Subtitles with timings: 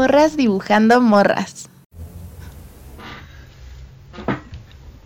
[0.00, 1.68] Morras dibujando morras.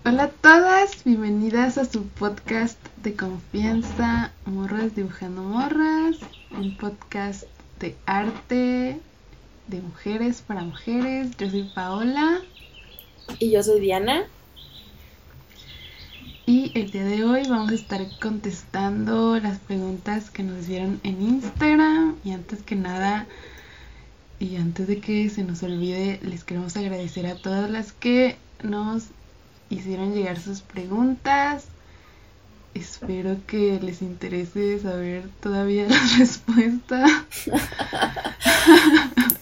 [0.05, 6.19] Hola a todas, bienvenidas a su podcast de confianza, Morras dibujando morras,
[6.53, 7.43] un podcast
[7.81, 9.01] de arte,
[9.67, 11.37] de mujeres para mujeres.
[11.39, 12.39] Yo soy Paola.
[13.41, 14.23] Y yo soy Diana.
[16.47, 21.21] Y el día de hoy vamos a estar contestando las preguntas que nos hicieron en
[21.21, 22.15] Instagram.
[22.23, 23.27] Y antes que nada,
[24.45, 29.05] y antes de que se nos olvide, les queremos agradecer a todas las que nos
[29.71, 31.65] hicieron llegar sus preguntas.
[32.75, 37.25] Espero que les interese saber todavía la respuesta.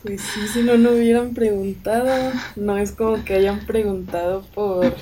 [0.02, 2.32] Pues sí, si no, no hubieran preguntado.
[2.54, 4.94] No es como que hayan preguntado por,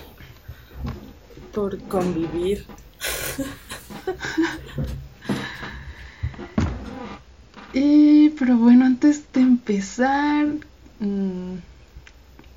[1.53, 2.65] por convivir.
[7.73, 10.47] Y, pero bueno, antes de empezar,
[11.01, 11.57] mm,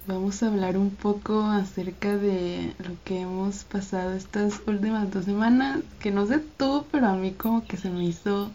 [0.08, 5.82] vamos a hablar un poco acerca de lo que hemos pasado estas últimas dos semanas.
[6.00, 8.52] Que no sé tú, pero a mí como que se me hizo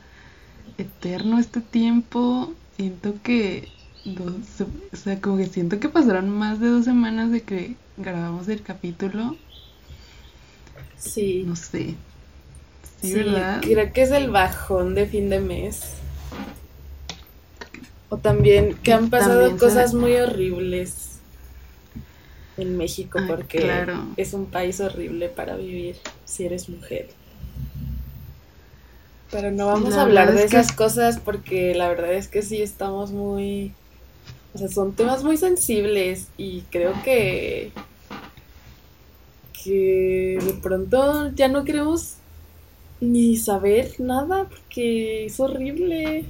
[0.79, 2.55] eterno este tiempo.
[2.77, 3.69] Siento que,
[4.05, 4.63] dos-
[4.93, 8.63] o sea, como que siento que pasaron más de dos semanas de que grabamos el
[8.63, 9.37] capítulo.
[10.97, 11.45] Sí.
[11.47, 11.97] No sé.
[13.01, 13.61] Sí, Sí, ¿verdad?
[13.61, 15.98] creo que es el bajón de fin de mes.
[18.11, 21.19] O también que han pasado También cosas muy horribles
[22.57, 24.07] en México Ay, porque claro.
[24.17, 27.09] es un país horrible para vivir si eres mujer.
[29.31, 32.29] Pero no vamos la a hablar de es esas es- cosas porque la verdad es
[32.29, 33.73] que sí estamos muy...
[34.55, 37.73] O sea, son temas muy sensibles y creo que...
[39.65, 42.18] que de pronto ya no queremos
[43.01, 46.25] ni saber nada porque es horrible.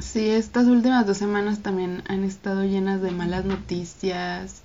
[0.00, 4.62] Sí, estas últimas dos semanas también han estado llenas de malas noticias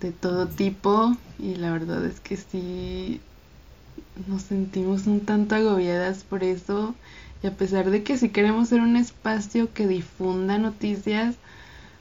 [0.00, 3.20] de todo tipo y la verdad es que sí
[4.28, 6.94] nos sentimos un tanto agobiadas por eso
[7.42, 11.36] y a pesar de que sí queremos ser un espacio que difunda noticias,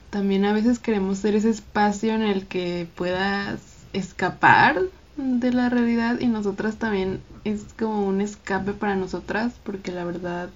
[0.10, 3.62] también a veces queremos ser ese espacio en el que puedas
[3.94, 4.82] escapar
[5.18, 10.50] de la realidad y nosotras también es como un escape para nosotras porque la verdad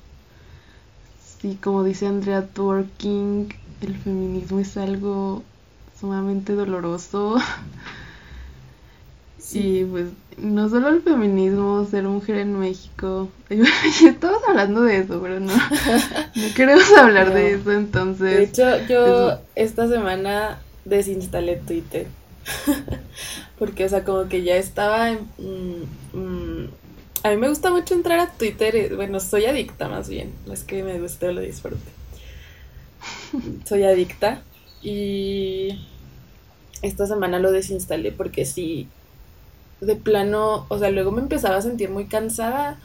[1.39, 3.49] Sí, como dice Andrea Twerking,
[3.81, 5.43] el feminismo es algo
[5.99, 7.37] sumamente doloroso.
[9.53, 10.07] Y pues
[10.37, 13.29] no solo el feminismo, ser mujer en México.
[13.49, 15.53] Estamos hablando de eso, pero no,
[16.35, 18.49] no queremos hablar de eso, De entonces...
[18.49, 22.07] hecho, yo es- esta semana desinstalé Twitter.
[23.59, 26.69] Porque, o sea, como que ya estaba mm, mm,
[27.23, 28.75] a mí me gusta mucho entrar a Twitter.
[28.75, 30.33] eh, Bueno, soy adicta más bien.
[30.45, 31.91] No es que me guste o lo disfrute.
[33.65, 34.41] Soy adicta.
[34.81, 35.77] Y
[36.81, 38.87] esta semana lo desinstalé porque sí,
[39.81, 42.79] de plano, o sea, luego me empezaba a sentir muy cansada.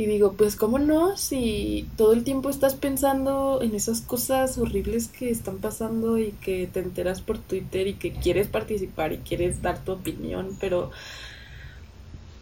[0.00, 1.18] Y digo, pues, ¿cómo no?
[1.18, 6.66] Si todo el tiempo estás pensando en esas cosas horribles que están pasando y que
[6.72, 10.90] te enteras por Twitter y que quieres participar y quieres dar tu opinión, pero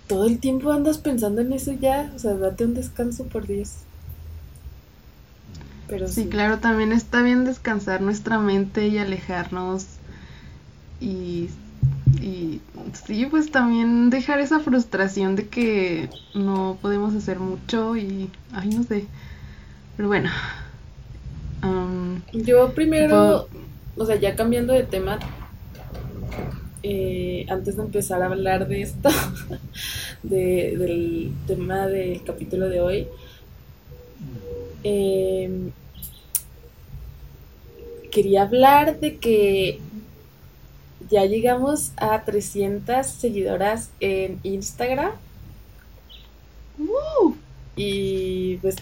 [0.06, 3.70] todo el tiempo andas pensando en eso ya, o sea, date un descanso por Dios.
[5.88, 9.84] Pero Sí, sí, claro, también está bien descansar nuestra mente y alejarnos
[11.00, 11.50] y,
[12.20, 12.60] y
[13.06, 18.82] sí, pues también dejar esa frustración de que no podemos hacer mucho y, ay, no
[18.82, 19.06] sé,
[19.96, 20.30] pero bueno.
[21.62, 23.48] am, Yo primero,
[23.96, 25.18] o sea, ya cambiando de tema,
[26.82, 29.08] eh, antes de empezar a hablar de esto,
[30.22, 33.08] de- del tema del capítulo de hoy,
[34.84, 35.70] eh,
[38.10, 39.80] quería hablar de que
[41.10, 45.13] ya llegamos a 300 seguidoras en Instagram.
[47.77, 48.77] Y pues,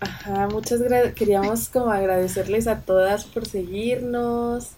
[0.00, 1.14] ajá, muchas gracias.
[1.14, 4.70] Queríamos como agradecerles a todas por seguirnos,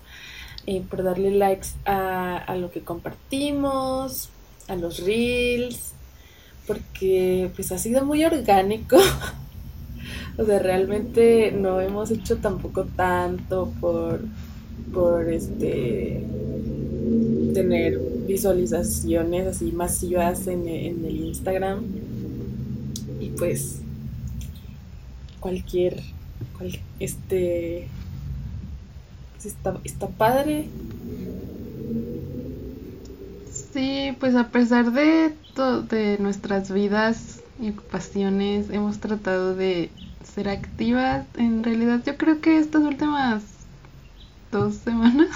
[0.67, 4.29] eh, por darle likes a, a lo que compartimos,
[4.69, 5.93] a los reels,
[6.67, 8.99] porque pues ha sido muy orgánico.
[10.39, 14.23] O sea, realmente no hemos hecho tampoco tanto por,
[14.93, 16.23] por este
[17.55, 21.85] tener visualizaciones así masivas en, en el Instagram.
[23.21, 23.81] Y pues
[25.41, 26.03] cualquier,
[26.59, 27.89] cual- este
[29.35, 30.69] pues está, está padre.
[33.73, 35.33] Sí, pues a pesar de,
[35.89, 39.91] de nuestras vidas y ocupaciones, hemos tratado de
[40.35, 41.27] ser activas.
[41.37, 43.43] En realidad yo creo que estas últimas
[44.53, 45.31] dos semanas.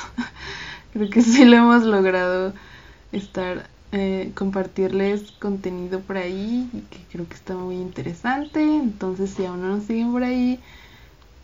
[0.93, 2.53] Creo que sí lo hemos logrado
[3.11, 8.63] estar eh, compartirles contenido por ahí que creo que está muy interesante.
[8.63, 10.61] Entonces si aún no nos siguen por ahí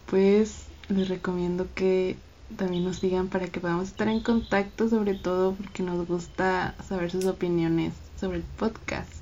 [0.06, 2.16] pues les recomiendo que
[2.56, 7.10] también nos sigan para que podamos estar en contacto sobre todo porque nos gusta saber
[7.10, 9.21] sus opiniones sobre el podcast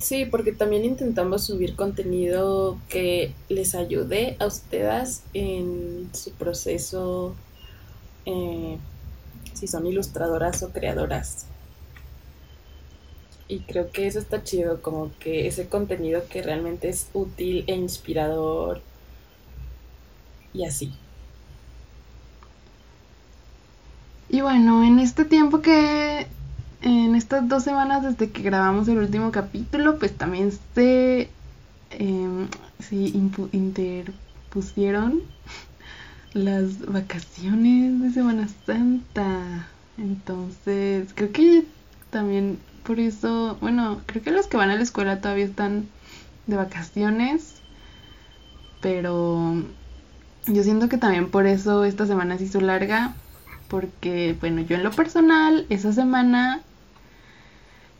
[0.00, 7.34] Sí, porque también intentamos subir contenido que les ayude a ustedes en su proceso,
[8.26, 8.78] eh,
[9.54, 11.46] si son ilustradoras o creadoras.
[13.48, 17.74] Y creo que eso está chido, como que ese contenido que realmente es útil e
[17.74, 18.82] inspirador
[20.52, 20.92] y así.
[24.28, 26.26] Y bueno, en este tiempo que
[26.86, 31.28] en estas dos semanas desde que grabamos el último capítulo, pues también se
[31.90, 32.48] eh,
[33.50, 35.22] interpusieron
[36.32, 39.66] las vacaciones de Semana Santa.
[39.98, 41.64] Entonces, creo que
[42.10, 45.88] también por eso, bueno, creo que los que van a la escuela todavía están
[46.46, 47.56] de vacaciones,
[48.80, 49.54] pero
[50.46, 53.16] yo siento que también por eso esta semana se hizo larga,
[53.66, 56.62] porque, bueno, yo en lo personal, esa semana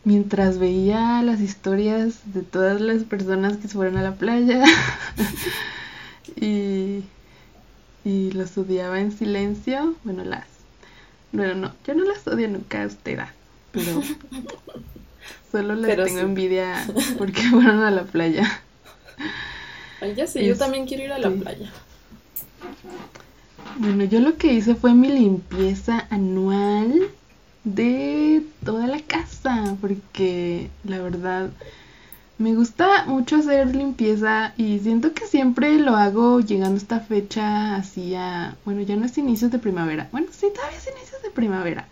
[0.06, 4.62] mientras veía las historias de todas las personas que se fueron a la playa
[6.40, 7.02] y,
[8.04, 10.46] y los odiaba en silencio, bueno, las,
[11.32, 13.18] bueno, no, yo no las odio nunca a usted,
[13.72, 14.00] pero
[15.50, 16.86] solo les tengo envidia
[17.18, 18.62] porque fueron a la playa.
[20.00, 21.72] Ay, ya sé, yo también quiero ir a la este, playa.
[23.78, 27.10] Bueno, yo lo que hice fue mi limpieza anual
[27.66, 31.50] de toda la casa, porque la verdad
[32.38, 37.74] me gusta mucho hacer limpieza y siento que siempre lo hago llegando a esta fecha
[37.74, 41.30] así a, bueno, ya no es inicios de primavera, bueno, sí, todavía es inicios de
[41.30, 41.88] primavera.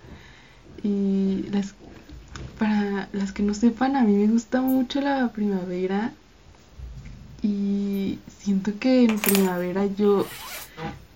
[0.85, 1.75] Y las,
[2.59, 6.13] para las que no sepan, a mí me gusta mucho la primavera
[7.43, 10.25] y siento que en primavera yo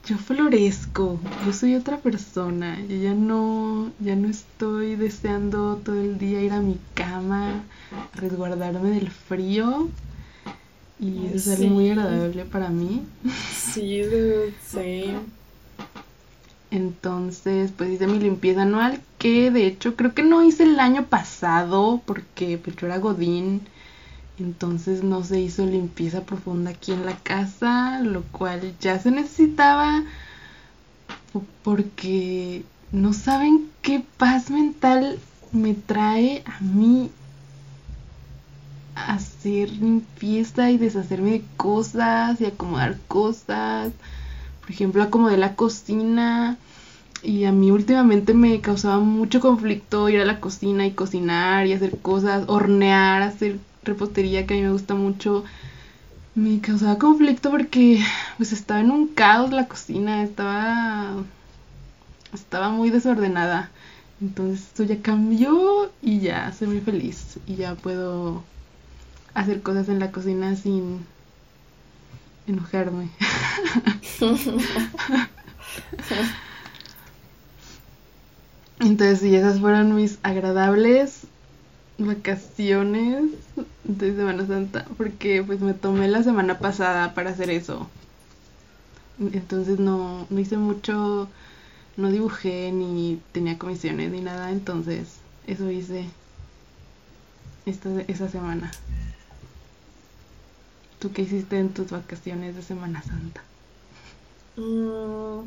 [0.08, 6.18] yo florezco, yo soy otra persona, yo ya no, ya no estoy deseando todo el
[6.18, 7.62] día ir a mi cama,
[8.14, 9.88] resguardarme del frío
[10.98, 13.02] y eso es muy agradable para mí.
[13.54, 14.02] Sí,
[14.66, 15.04] sí.
[16.70, 21.04] Entonces, pues hice mi limpieza anual, que de hecho creo que no hice el año
[21.04, 23.60] pasado porque pues yo era Godín
[24.38, 30.04] entonces no se hizo limpieza profunda aquí en la casa, lo cual ya se necesitaba
[31.62, 35.18] porque no saben qué paz mental
[35.52, 37.10] me trae a mí
[38.94, 43.92] hacer limpieza y deshacerme de cosas y acomodar cosas.
[44.60, 46.56] Por ejemplo, acomodé la cocina
[47.22, 51.72] y a mí últimamente me causaba mucho conflicto ir a la cocina y cocinar y
[51.72, 55.44] hacer cosas, hornear, hacer repostería que a mí me gusta mucho,
[56.34, 58.02] me causaba conflicto porque
[58.36, 61.16] pues estaba en un caos la cocina, estaba
[62.32, 63.70] estaba muy desordenada.
[64.20, 68.42] Entonces esto ya cambió y ya soy muy feliz y ya puedo
[69.34, 71.06] hacer cosas en la cocina sin
[72.46, 73.08] enojarme.
[78.80, 81.26] Entonces, sí, esas fueron mis agradables
[81.98, 83.32] vacaciones
[83.84, 87.88] de Semana Santa porque pues me tomé la semana pasada para hacer eso.
[89.20, 91.28] Entonces no, no hice mucho,
[91.96, 96.06] no dibujé ni tenía comisiones ni nada, entonces eso hice
[97.66, 98.70] esta, esa semana.
[101.00, 103.42] ¿Tú qué hiciste en tus vacaciones de Semana Santa?
[104.56, 105.42] Mm,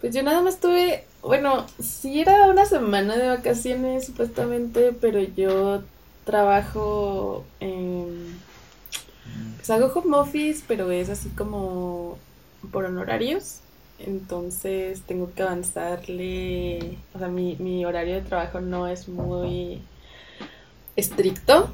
[0.00, 5.82] pues yo nada más tuve, bueno, sí era una semana de vacaciones supuestamente, pero yo
[6.24, 8.38] trabajo en...
[9.56, 12.18] Pues hago home office, pero es así como
[12.72, 13.60] por honorarios.
[13.98, 19.82] Entonces tengo que avanzarle, o sea, mi, mi horario de trabajo no es muy
[20.96, 21.68] estricto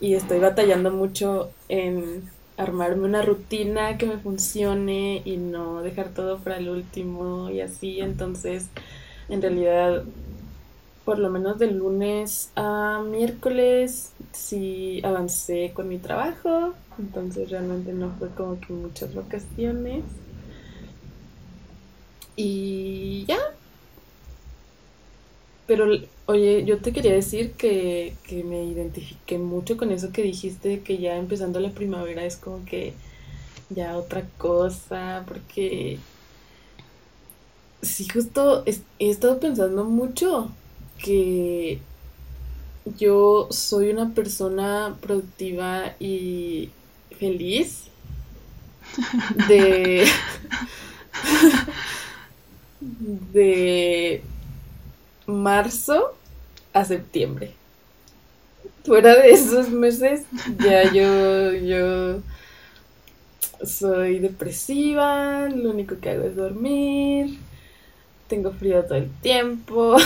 [0.00, 2.28] y estoy batallando mucho en
[2.60, 8.00] armarme una rutina que me funcione y no dejar todo para el último y así.
[8.00, 8.68] Entonces,
[9.28, 10.04] en realidad,
[11.04, 16.74] por lo menos de lunes a miércoles, sí avancé con mi trabajo.
[16.98, 20.04] Entonces, realmente no fue como que muchas vacaciones.
[22.36, 23.38] Y ya.
[25.70, 25.86] Pero,
[26.26, 30.98] oye, yo te quería decir que, que me identifiqué mucho con eso que dijiste, que
[30.98, 32.92] ya empezando la primavera es como que
[33.68, 36.00] ya otra cosa, porque
[37.82, 40.50] sí, justo he, he estado pensando mucho
[40.98, 41.78] que
[42.98, 46.70] yo soy una persona productiva y
[47.18, 47.84] feliz
[49.48, 50.06] de
[53.32, 54.22] de
[55.30, 56.14] marzo
[56.72, 57.54] a septiembre.
[58.84, 60.24] Fuera de esos meses,
[60.58, 62.20] ya yo, yo
[63.64, 67.38] soy depresiva, lo único que hago es dormir,
[68.28, 69.96] tengo frío todo el tiempo.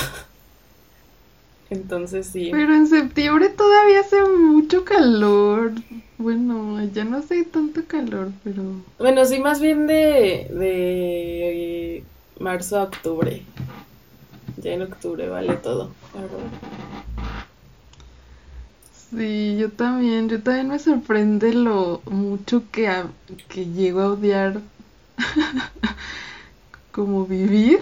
[1.71, 2.51] Entonces sí.
[2.53, 5.73] Pero en septiembre todavía hace mucho calor.
[6.19, 8.63] Bueno, ya no hace tanto calor, pero...
[8.99, 12.05] Bueno, sí, más bien de, de
[12.39, 13.43] marzo a octubre.
[14.65, 15.91] Ya en octubre vale todo,
[19.11, 22.91] Sí, yo también, yo también me sorprende lo mucho que,
[23.51, 24.63] que llego a odiar
[26.93, 27.79] como vivir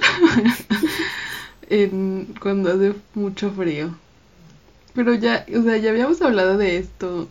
[1.71, 3.95] en, cuando hace mucho frío.
[4.93, 7.29] Pero ya, o sea, ya habíamos hablado de esto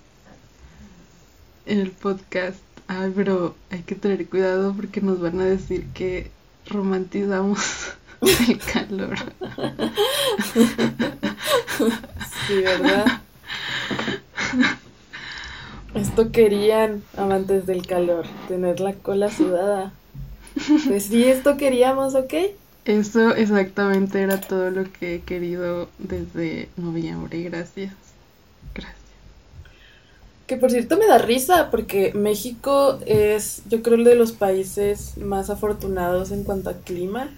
[1.65, 2.62] en el podcast.
[2.88, 6.31] Ay, pero hay que tener cuidado porque nos van a decir que
[6.70, 7.98] romantizamos
[8.48, 9.18] el calor.
[12.48, 13.06] Sí, ¿verdad?
[15.96, 19.92] Esto querían amantes del calor, tener la cola sudada.
[20.88, 22.34] Pues sí, esto queríamos, ¿ok?
[22.86, 27.44] Eso exactamente era todo lo que he querido desde noviembre.
[27.44, 27.94] Gracias.
[28.74, 28.96] Gracias.
[30.48, 35.18] Que por cierto me da risa porque México es, yo creo, uno de los países
[35.18, 37.30] más afortunados en cuanto a clima.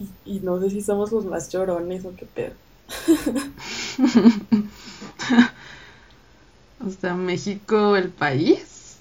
[0.00, 2.52] Y, y no sé si somos los más llorones o qué pedo.
[6.86, 8.98] o sea, México, el país.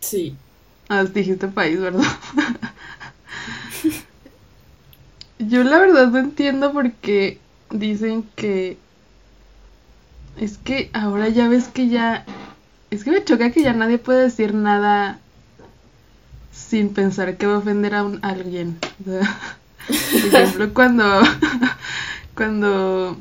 [0.00, 0.34] Sí.
[0.88, 2.02] Ah, dijiste país, ¿verdad?
[5.38, 7.38] Yo la verdad no entiendo por qué
[7.70, 8.78] dicen que...
[10.36, 12.24] Es que ahora ya ves que ya...
[12.90, 15.18] Es que me choca que ya nadie puede decir nada
[16.52, 18.78] sin pensar que va a ofender a, un, alguien.
[19.86, 21.22] Por ejemplo, cuando...
[22.34, 23.16] cuando...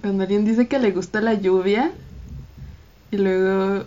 [0.00, 1.90] Cuando alguien dice que le gusta la lluvia
[3.10, 3.86] y luego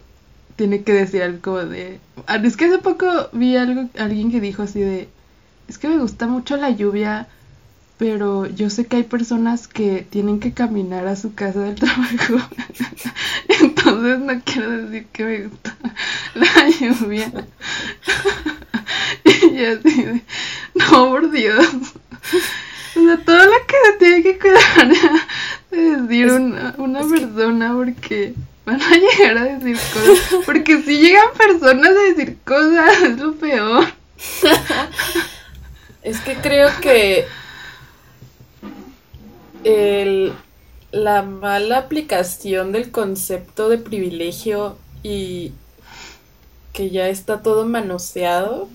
[0.55, 1.99] tiene que decir algo de...
[2.25, 5.07] Ah, es que hace poco vi algo, alguien que dijo así de
[5.69, 7.27] es que me gusta mucho la lluvia,
[7.99, 12.37] pero yo sé que hay personas que tienen que caminar a su casa del trabajo.
[13.61, 15.77] Entonces no quiero decir que me gusta
[16.33, 17.31] la lluvia.
[19.59, 20.21] Y así de,
[20.75, 21.67] no, por Dios.
[22.95, 24.87] O sea, todo lo que se tiene que cuidar
[25.71, 28.33] de decir una, una persona porque
[28.65, 30.45] van a llegar a decir cosas.
[30.45, 33.85] Porque si llegan personas a decir cosas, es lo peor.
[36.01, 37.25] Es que creo que
[39.63, 40.33] el,
[40.91, 45.51] la mala aplicación del concepto de privilegio y
[46.73, 48.69] que ya está todo manoseado,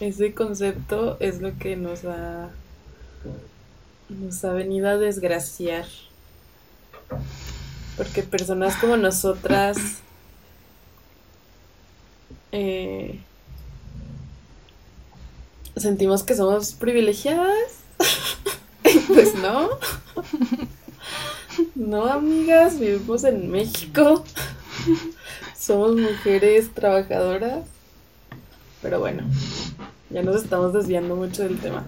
[0.00, 2.50] ese concepto es lo que nos ha,
[4.08, 5.86] nos ha venido a desgraciar.
[7.96, 9.76] Porque personas como nosotras
[12.52, 13.20] eh,
[15.76, 17.80] sentimos que somos privilegiadas.
[19.08, 19.68] pues no.
[21.74, 24.24] No, amigas, vivimos en México.
[25.58, 27.66] Somos mujeres trabajadoras.
[28.82, 29.24] Pero bueno,
[30.10, 31.86] ya nos estamos desviando mucho del tema.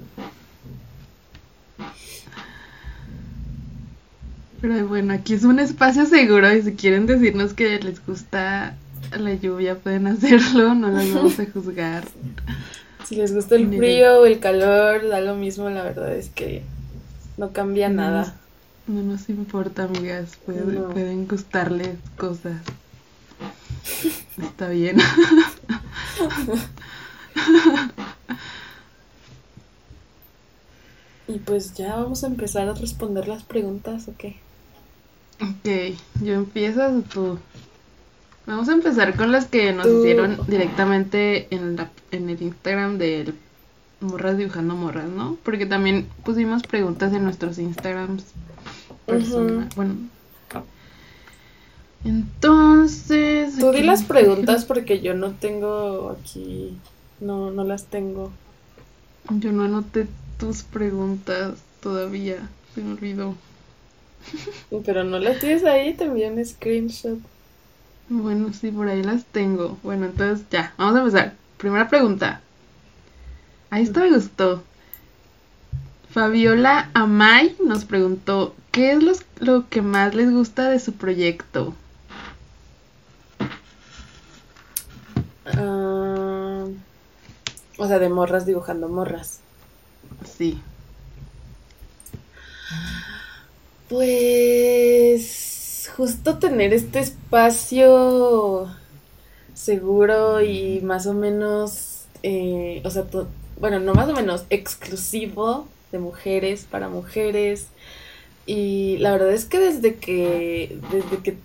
[4.61, 8.77] Pero bueno, aquí es un espacio seguro y si quieren decirnos que les gusta
[9.11, 12.05] la lluvia pueden hacerlo, no las vamos a juzgar.
[13.05, 16.63] Si les gusta el frío o el calor, da lo mismo, la verdad es que
[17.37, 18.37] no cambia nada.
[18.87, 22.57] No nos importa, amigas, pueden gustarles cosas.
[24.41, 24.99] Está bien.
[31.29, 34.37] y pues ya vamos a empezar a responder las preguntas, ¿o qué?
[35.41, 37.39] Ok, yo empiezo tú.
[38.47, 43.35] Vamos a empezar con las que nos hicieron directamente en, la, en el Instagram del
[44.01, 45.39] Morras Dibujando Morras, ¿no?
[45.45, 48.25] Porque también pusimos preguntas en nuestros Instagrams
[49.07, 49.69] personal.
[49.77, 49.95] Bueno.
[52.05, 53.59] Entonces.
[53.59, 56.77] Tú di las preguntas porque yo no tengo aquí.
[57.23, 58.31] No, no las tengo.
[59.31, 60.07] Yo no anoté
[60.39, 62.49] tus preguntas todavía.
[62.75, 63.35] Se me olvidó.
[64.85, 67.19] Pero no las tienes ahí, te envié un screenshot.
[68.09, 69.79] Bueno, sí, por ahí las tengo.
[69.83, 71.35] Bueno, entonces ya, vamos a empezar.
[71.59, 72.41] Primera pregunta.
[73.71, 74.63] Ahí está, me gustó.
[76.11, 81.75] Fabiola Amay nos preguntó, ¿qué es los- lo que más les gusta de su proyecto?
[85.47, 85.82] Ah,
[87.83, 89.41] o sea, de morras dibujando morras.
[90.37, 90.61] Sí.
[94.73, 98.69] Pues justo tener este espacio
[99.55, 103.29] seguro y más o menos, eh, o sea, to-
[103.61, 107.67] bueno, no más o menos exclusivo de mujeres para mujeres.
[108.47, 111.37] Y la verdad es que desde que, desde que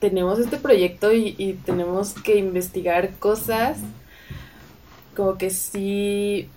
[0.00, 3.78] tenemos este proyecto y, y tenemos que investigar cosas,
[5.16, 6.48] como que sí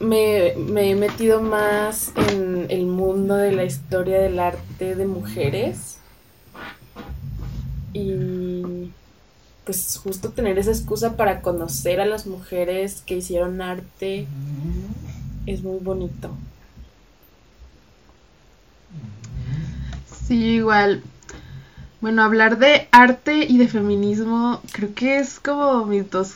[0.00, 5.98] me, me he metido más en el mundo de la historia del arte de mujeres.
[7.92, 8.92] Y
[9.64, 14.26] pues justo tener esa excusa para conocer a las mujeres que hicieron arte
[15.46, 16.30] es muy bonito.
[20.26, 21.02] Sí, igual.
[22.00, 26.32] Bueno, hablar de arte y de feminismo creo que es como mis dos,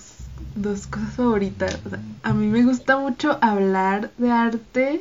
[0.54, 1.78] dos cosas favoritas.
[1.84, 5.00] O sea, a mí me gusta mucho hablar de arte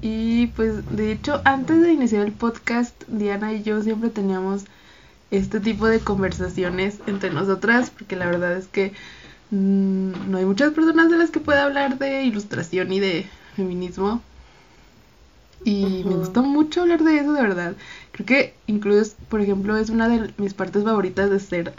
[0.00, 4.64] y pues de hecho antes de iniciar el podcast Diana y yo siempre teníamos
[5.30, 8.92] este tipo de conversaciones entre nosotras porque la verdad es que
[9.50, 14.20] mm, no hay muchas personas de las que pueda hablar de ilustración y de feminismo
[15.64, 17.74] y me gusta mucho hablar de eso, de verdad.
[18.12, 21.74] Creo que incluso, por ejemplo, es una de mis partes favoritas de ser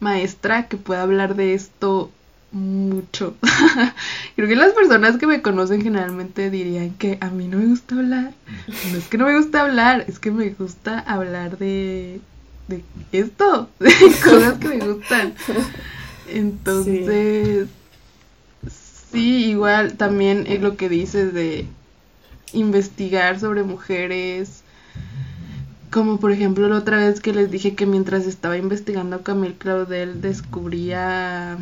[0.00, 2.10] maestra, que pueda hablar de esto
[2.52, 3.36] mucho.
[4.36, 7.96] Creo que las personas que me conocen generalmente dirían que a mí no me gusta
[7.96, 8.32] hablar.
[8.90, 12.20] No es que no me gusta hablar, es que me gusta hablar de,
[12.68, 13.92] de esto, de
[14.24, 15.34] cosas que me gustan.
[16.28, 17.68] Entonces,
[19.12, 21.66] sí, igual también es lo que dices de
[22.52, 24.62] investigar sobre mujeres.
[25.90, 29.56] Como por ejemplo la otra vez que les dije que mientras estaba investigando a Camille
[29.56, 31.58] Claudel descubría...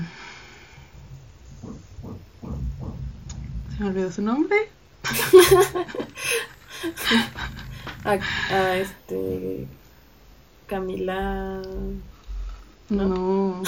[3.77, 4.57] Se me olvidó su nombre.
[8.05, 8.19] A,
[8.55, 9.67] a este
[10.67, 11.61] Camila
[12.89, 13.63] No.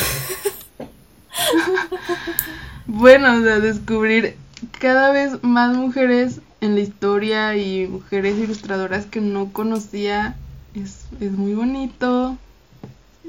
[2.87, 4.37] bueno, o sea, descubrir
[4.79, 10.37] cada vez más mujeres en la historia y mujeres ilustradoras que no conocía
[10.75, 12.37] es, es muy bonito.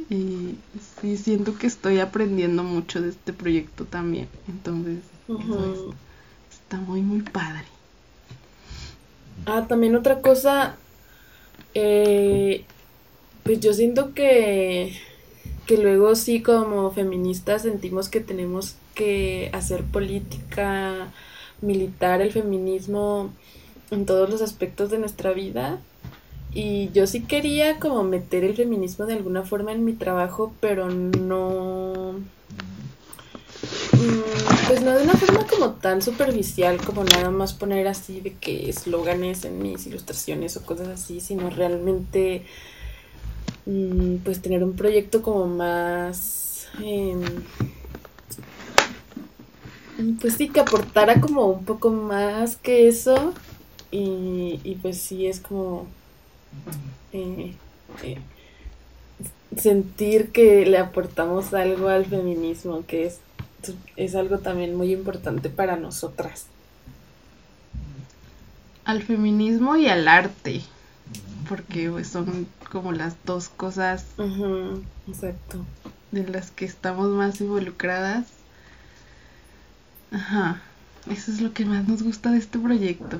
[0.09, 0.55] Y
[1.01, 4.27] sí, siento que estoy aprendiendo mucho de este proyecto también.
[4.47, 5.95] Entonces, eso es-
[6.69, 7.65] está muy, muy padre.
[9.47, 10.77] Ah, también otra cosa,
[11.73, 12.63] eh,
[13.41, 14.95] pues yo siento que,
[15.65, 21.11] que luego sí como feministas sentimos que tenemos que hacer política,
[21.61, 23.31] militar el feminismo
[23.89, 25.79] en todos los aspectos de nuestra vida.
[26.53, 30.87] Y yo sí quería como meter el feminismo de alguna forma en mi trabajo, pero
[30.91, 32.13] no...
[33.99, 34.21] Mm,
[34.67, 38.69] Pues no de una forma como tan superficial como nada más poner así de que
[38.69, 42.43] eslóganes en mis ilustraciones o cosas así, sino realmente
[43.65, 47.21] mm, pues tener un proyecto como más em,
[50.21, 53.33] pues sí que aportara como un poco más que eso.
[53.91, 55.87] Y, y pues sí es como
[57.11, 57.53] eh,
[58.03, 58.17] eh,
[59.57, 63.19] sentir que le aportamos algo al feminismo que es
[63.95, 66.45] es algo también muy importante para nosotras.
[68.85, 70.61] Al feminismo y al arte.
[71.47, 74.05] Porque pues, son como las dos cosas
[75.07, 75.65] exacto.
[76.11, 78.27] de las que estamos más involucradas.
[80.11, 80.61] Ajá,
[81.09, 83.19] eso es lo que más nos gusta de este proyecto.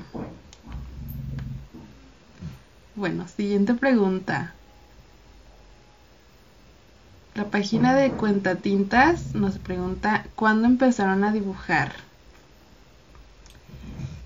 [2.94, 4.54] Bueno, siguiente pregunta.
[7.40, 11.92] La página de Cuentatintas nos pregunta ¿cuándo empezaron a dibujar?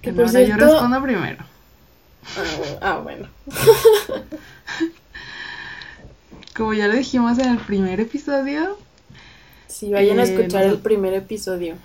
[0.02, 1.44] Que por ahora yo cierto- respondo primero.
[2.36, 2.42] Ah,
[2.80, 3.28] ah, bueno.
[6.56, 8.76] Como ya lo dijimos en el primer episodio,
[9.68, 11.76] Si vayan a Eh, escuchar el primer episodio.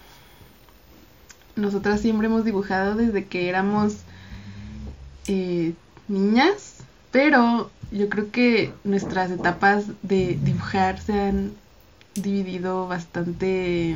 [1.55, 3.97] nosotras siempre hemos dibujado desde que éramos
[5.27, 5.73] eh,
[6.07, 6.77] niñas,
[7.11, 11.52] pero yo creo que nuestras etapas de dibujar se han
[12.15, 13.95] dividido bastante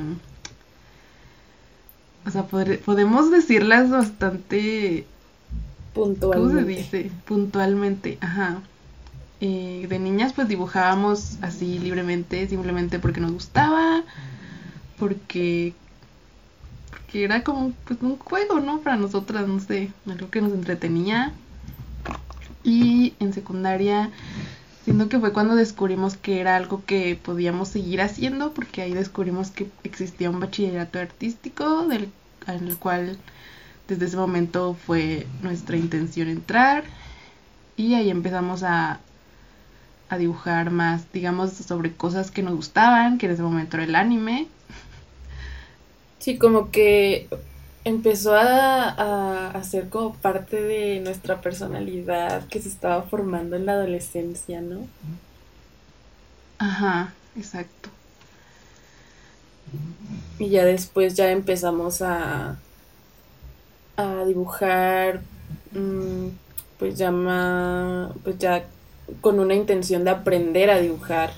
[2.25, 5.05] o sea, podemos decirlas bastante...
[5.93, 6.53] Puntualmente.
[6.53, 7.11] ¿Cómo se dice?
[7.25, 8.61] Puntualmente, ajá.
[9.41, 14.03] Eh, de niñas pues dibujábamos así libremente, simplemente porque nos gustaba,
[14.97, 15.73] porque,
[16.89, 18.79] porque era como pues un juego, ¿no?
[18.79, 21.33] Para nosotras, no sé, algo que nos entretenía.
[22.63, 24.11] Y en secundaria
[24.83, 29.51] siento que fue cuando descubrimos que era algo que podíamos seguir haciendo, porque ahí descubrimos
[29.51, 32.09] que existía un bachillerato artístico, del
[32.45, 33.17] al cual
[33.87, 36.83] desde ese momento fue nuestra intención entrar.
[37.75, 38.99] Y ahí empezamos a,
[40.09, 43.95] a dibujar más, digamos, sobre cosas que nos gustaban, que en ese momento era el
[43.95, 44.47] anime.
[46.19, 47.27] Sí, como que
[47.85, 53.73] empezó a, a, ser como parte de nuestra personalidad que se estaba formando en la
[53.73, 54.87] adolescencia, ¿no?
[56.57, 57.89] Ajá, exacto.
[60.39, 62.57] Y ya después ya empezamos a,
[63.97, 65.21] a dibujar,
[65.71, 66.27] mm,
[66.79, 67.11] pues ya,
[68.23, 68.65] pues ya
[69.21, 71.31] con una intención de aprender a dibujar.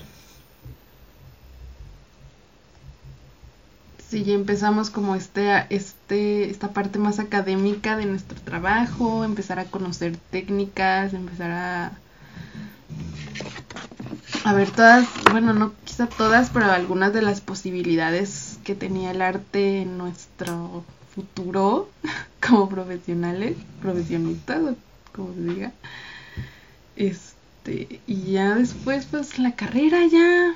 [4.08, 9.64] Sí, ya empezamos como este, este, esta parte más académica de nuestro trabajo, empezar a
[9.64, 11.92] conocer técnicas, empezar a,
[14.44, 19.20] a ver todas, bueno, no quizá todas, pero algunas de las posibilidades que tenía el
[19.20, 21.88] arte en nuestro futuro
[22.46, 24.76] como profesionales, profesionistas,
[25.12, 25.72] como se diga.
[26.94, 30.54] Este, y ya después, pues la carrera ya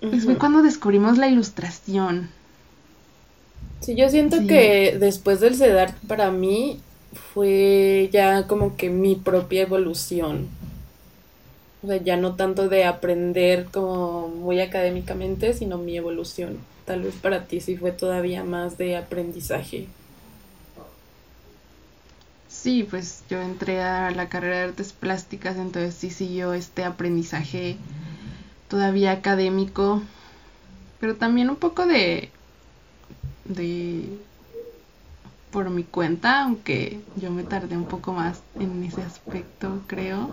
[0.00, 2.28] es fue cuando descubrimos la ilustración.
[3.80, 6.80] Sí, yo siento que después del CEDAR para mí
[7.32, 10.48] fue ya como que mi propia evolución.
[11.82, 16.58] O sea, ya no tanto de aprender como muy académicamente, sino mi evolución.
[16.84, 19.86] Tal vez para ti sí fue todavía más de aprendizaje.
[22.48, 27.76] Sí, pues yo entré a la carrera de artes plásticas, entonces sí siguió este aprendizaje
[28.68, 30.02] todavía académico,
[30.98, 32.30] pero también un poco de,
[33.48, 34.18] de
[35.50, 40.30] por mi cuenta, aunque yo me tardé un poco más en ese aspecto, creo.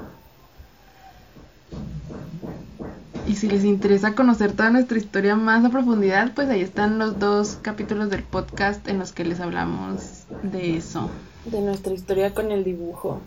[3.26, 7.19] Y si les interesa conocer toda nuestra historia más a profundidad, pues ahí están los
[7.19, 11.10] dos capítulos del podcast en los que les hablamos de eso.
[11.45, 13.21] De nuestra historia con el dibujo.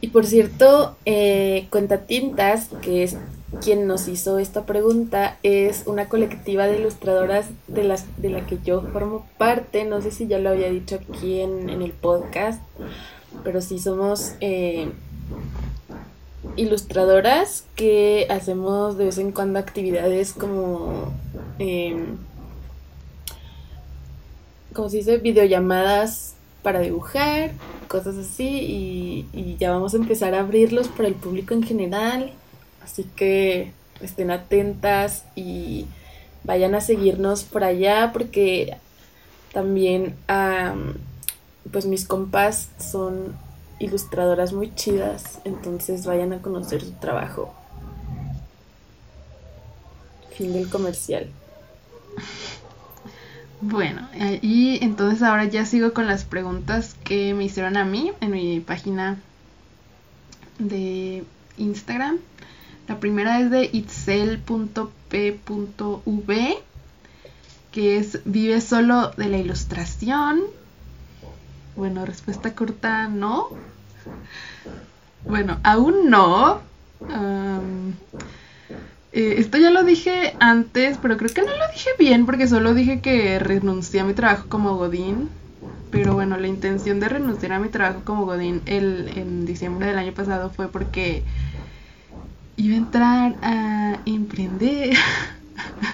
[0.00, 3.18] Y por cierto, eh, Cuentatintas, que es
[3.62, 8.58] quien nos hizo esta pregunta, es una colectiva de ilustradoras de, las, de la que
[8.64, 9.84] yo formo parte.
[9.84, 12.60] No sé si ya lo había dicho aquí en, el podcast,
[13.44, 14.90] pero sí somos eh,
[16.56, 21.12] ilustradoras que hacemos de vez en cuando actividades como...
[21.58, 22.04] Eh,
[24.74, 27.52] como se dice, videollamadas para dibujar,
[27.88, 32.32] cosas así, y, ya vamos a empezar a abrirlos para el público en general,
[32.88, 35.86] así que estén atentas y
[36.44, 38.78] vayan a seguirnos por allá porque
[39.52, 40.16] también
[41.70, 43.36] pues mis compas son
[43.78, 47.54] ilustradoras muy chidas, entonces vayan a conocer su trabajo.
[50.36, 51.28] Fin del comercial.
[53.60, 54.08] Bueno,
[54.40, 58.60] y entonces ahora ya sigo con las preguntas que me hicieron a mí en mi
[58.60, 59.20] página
[60.58, 61.24] de
[61.58, 62.18] Instagram.
[62.88, 64.48] La primera es de itzel.p.v,
[67.70, 70.40] que es vive solo de la ilustración.
[71.76, 73.50] Bueno, respuesta corta, no.
[75.26, 76.60] Bueno, aún no.
[79.12, 82.72] Eh, esto ya lo dije antes, pero creo que no lo dije bien porque solo
[82.72, 85.28] dije que renuncié a mi trabajo como Godín.
[85.90, 90.12] Pero bueno, la intención de renunciar a mi trabajo como Godín en diciembre del año
[90.12, 91.22] pasado fue porque
[92.58, 94.94] iba a entrar a emprender.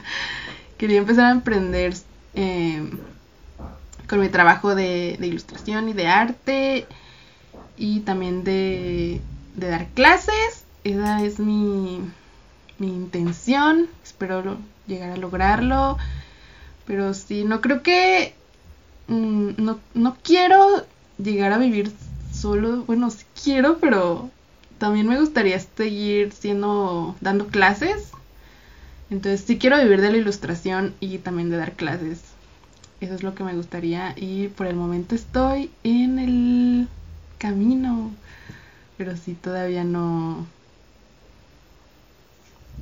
[0.79, 1.95] Quería empezar a emprender
[2.35, 2.91] eh,
[4.09, 6.87] con mi trabajo de, ilustración y de arte
[7.77, 9.21] y también de,
[9.55, 10.65] de dar clases.
[10.83, 12.01] Esa es mi,
[12.79, 15.97] mi intención, espero llegar a lograrlo,
[16.87, 18.35] pero sí, no creo que,
[19.09, 20.85] mm, no, no quiero
[21.19, 21.93] llegar a vivir
[22.33, 24.31] solo, bueno, sí quiero, pero
[24.79, 28.11] también me gustaría seguir siendo, dando clases,
[29.11, 32.23] entonces sí quiero vivir de la ilustración y también de dar clases.
[33.01, 36.89] Eso es lo que me gustaría y por el momento estoy en el
[37.39, 38.11] camino,
[38.97, 40.47] pero sí todavía no,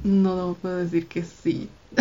[0.04, 1.68] no puedo decir que sí.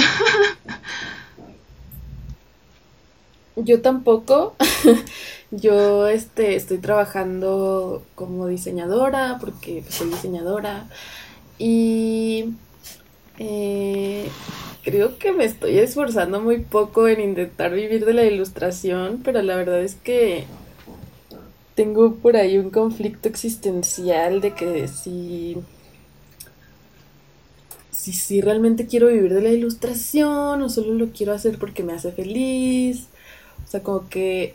[3.64, 4.56] yo tampoco.
[5.52, 10.88] yo este, estoy trabajando como diseñadora, porque soy diseñadora.
[11.58, 12.54] Y
[13.40, 14.30] eh,
[14.84, 19.56] creo que me estoy esforzando muy poco en intentar vivir de la ilustración, pero la
[19.56, 20.46] verdad es que
[21.76, 25.58] tengo por ahí un conflicto existencial de que si
[28.02, 31.94] si, si realmente quiero vivir de la ilustración o solo lo quiero hacer porque me
[31.94, 33.08] hace feliz.
[33.72, 34.54] O sea, como que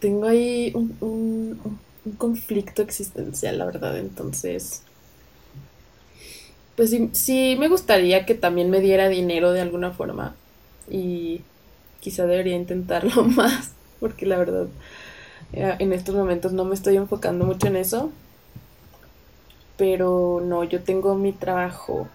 [0.00, 3.96] tengo ahí un, un, un conflicto existencial, la verdad.
[3.98, 4.82] Entonces,
[6.76, 10.34] pues sí, sí me gustaría que también me diera dinero de alguna forma.
[10.90, 11.42] Y
[12.00, 14.68] quizá debería intentarlo más, porque la verdad
[15.52, 18.12] eh, en estos momentos no me estoy enfocando mucho en eso.
[19.76, 22.08] Pero no, yo tengo mi trabajo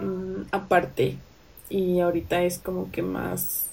[0.00, 1.16] Mm, aparte
[1.70, 3.71] y ahorita es como que más,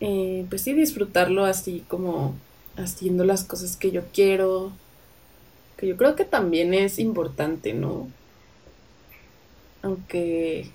[0.00, 2.34] eh, pues sí, disfrutarlo así como
[2.76, 4.72] haciendo las cosas que yo quiero,
[5.76, 8.08] que yo creo que también es importante, ¿no?
[9.82, 10.70] Aunque...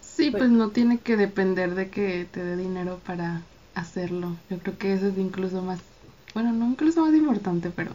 [0.00, 3.42] Sí, pues no tiene que depender de que te dé dinero para
[3.74, 4.36] hacerlo.
[4.50, 5.78] Yo creo que eso es incluso más,
[6.34, 7.92] bueno, no incluso más importante, pero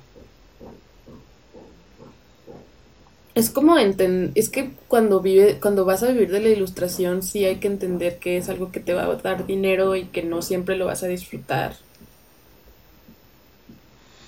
[3.35, 7.55] es como es que cuando vive cuando vas a vivir de la ilustración sí hay
[7.57, 10.77] que entender que es algo que te va a dar dinero y que no siempre
[10.77, 11.75] lo vas a disfrutar.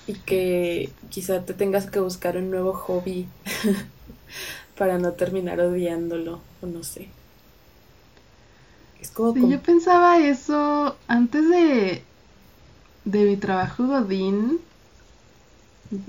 [0.08, 3.26] Y que quizá te tengas que buscar un nuevo hobby
[4.78, 7.08] para no terminar odiándolo o no sé.
[9.00, 12.02] Es como sí, yo pensaba eso antes de
[13.04, 14.60] de mi trabajo godín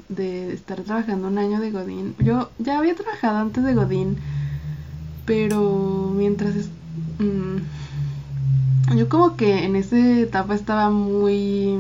[0.10, 2.16] de estar trabajando un año de Godín.
[2.20, 4.18] Yo ya había trabajado antes de Godín,
[5.26, 6.56] pero mientras...
[7.20, 7.58] Mm,
[8.96, 11.78] yo como que en esa etapa estaba muy...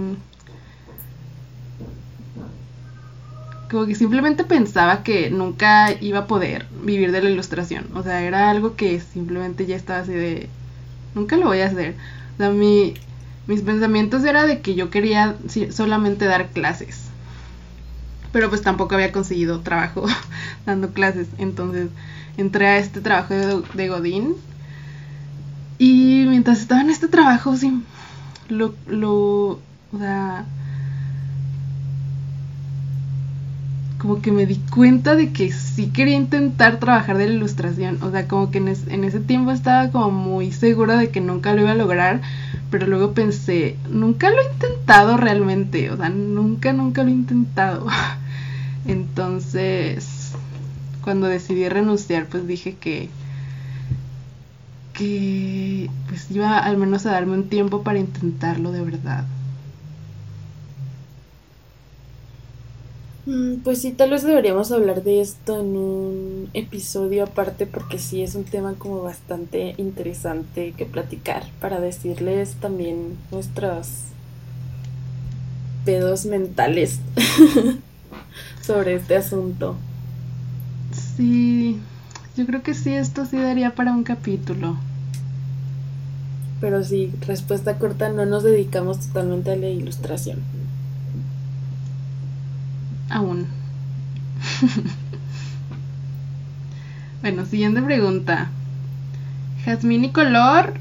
[3.71, 7.87] Como que simplemente pensaba que nunca iba a poder vivir de la ilustración.
[7.95, 10.49] O sea, era algo que simplemente ya estaba así de...
[11.15, 11.95] Nunca lo voy a hacer.
[12.35, 12.93] O sea, mi,
[13.47, 15.35] mis pensamientos era de que yo quería
[15.71, 17.06] solamente dar clases
[18.37, 20.05] pero pues tampoco había conseguido trabajo
[20.67, 21.27] dando clases.
[21.39, 21.89] Entonces
[22.37, 24.35] entré a este trabajo de, Godín.
[25.79, 27.81] Y mientras estaba en este trabajo, sí,
[28.47, 29.13] lo, lo,
[29.53, 30.45] o sea,
[33.97, 37.97] como que me di cuenta de que sí quería intentar trabajar de la ilustración.
[38.03, 41.53] O sea, como que en, en, ese tiempo estaba como muy segura de que nunca
[41.53, 42.21] lo iba a lograr.
[42.69, 45.89] Pero luego pensé, nunca lo he intentado realmente.
[45.89, 47.87] O sea, nunca, nunca lo he intentado.
[48.87, 50.31] Entonces,
[51.03, 53.09] cuando decidí renunciar, pues dije que
[54.93, 59.25] que pues iba al menos a darme un tiempo para intentarlo de verdad.
[63.27, 68.23] Mm, pues sí, tal vez deberíamos hablar de esto en un episodio aparte porque sí
[68.23, 73.89] es un tema como bastante interesante que platicar para decirles también nuestros
[75.85, 76.99] pedos mentales.
[78.61, 79.75] sobre este asunto.
[81.15, 81.79] Sí,
[82.35, 84.77] yo creo que sí, esto sí daría para un capítulo.
[86.61, 90.39] Pero sí, respuesta corta, no nos dedicamos totalmente a la ilustración.
[93.09, 93.47] Aún.
[97.21, 98.49] bueno, siguiente pregunta.
[99.63, 100.73] Jazmín Color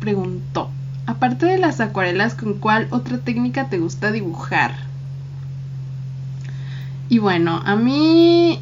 [0.00, 0.70] preguntó,
[1.06, 4.93] aparte de las acuarelas, ¿con cuál otra técnica te gusta dibujar?
[7.08, 8.60] Y bueno, a mí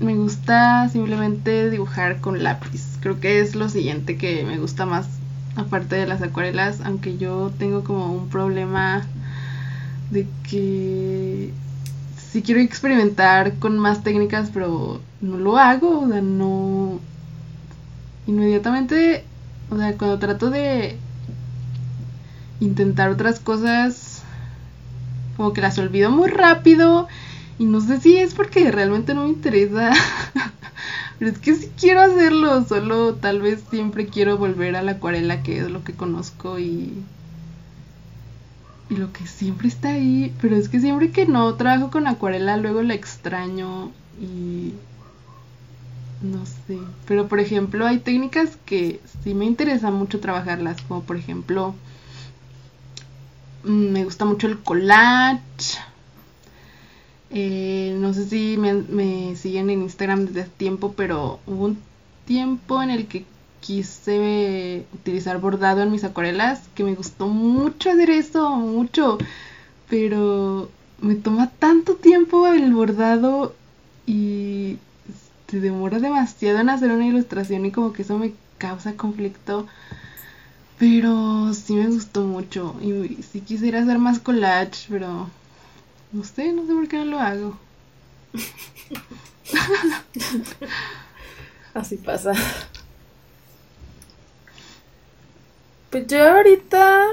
[0.00, 2.98] me gusta simplemente dibujar con lápiz.
[3.00, 5.06] Creo que es lo siguiente que me gusta más,
[5.56, 9.06] aparte de las acuarelas, aunque yo tengo como un problema
[10.10, 11.52] de que
[12.30, 16.98] sí quiero experimentar con más técnicas, pero no lo hago, o sea, no...
[18.26, 19.24] Inmediatamente,
[19.70, 20.96] o sea, cuando trato de
[22.60, 24.11] intentar otras cosas,
[25.36, 27.08] como que las olvido muy rápido
[27.58, 29.92] y no sé si es porque realmente no me interesa.
[31.18, 35.42] Pero es que sí quiero hacerlo, solo tal vez siempre quiero volver a la acuarela,
[35.42, 37.06] que es lo que conozco y
[38.88, 42.56] y lo que siempre está ahí, pero es que siempre que no trabajo con acuarela
[42.56, 44.74] luego la extraño y
[46.20, 51.16] no sé, pero por ejemplo hay técnicas que sí me interesa mucho trabajarlas, como por
[51.16, 51.74] ejemplo
[53.64, 55.78] me gusta mucho el collage.
[57.30, 61.78] Eh, no sé si me, siguen en Instagram desde hace tiempo, pero hubo un
[62.26, 63.24] tiempo en el que
[63.60, 69.18] quise utilizar bordado en mis acuarelas, que me gustó mucho hacer eso, mucho,
[69.88, 70.68] pero
[71.00, 73.54] me toma tanto tiempo el bordado
[74.06, 74.78] y
[75.48, 79.66] se demora demasiado en hacer una ilustración y como que eso me causa conflicto.
[80.82, 85.30] Pero sí me gustó mucho y sí quisiera hacer más collage, pero
[86.10, 87.56] no sé, no sé por qué no lo hago.
[91.74, 92.32] Así pasa.
[95.90, 97.06] Pues yo ahorita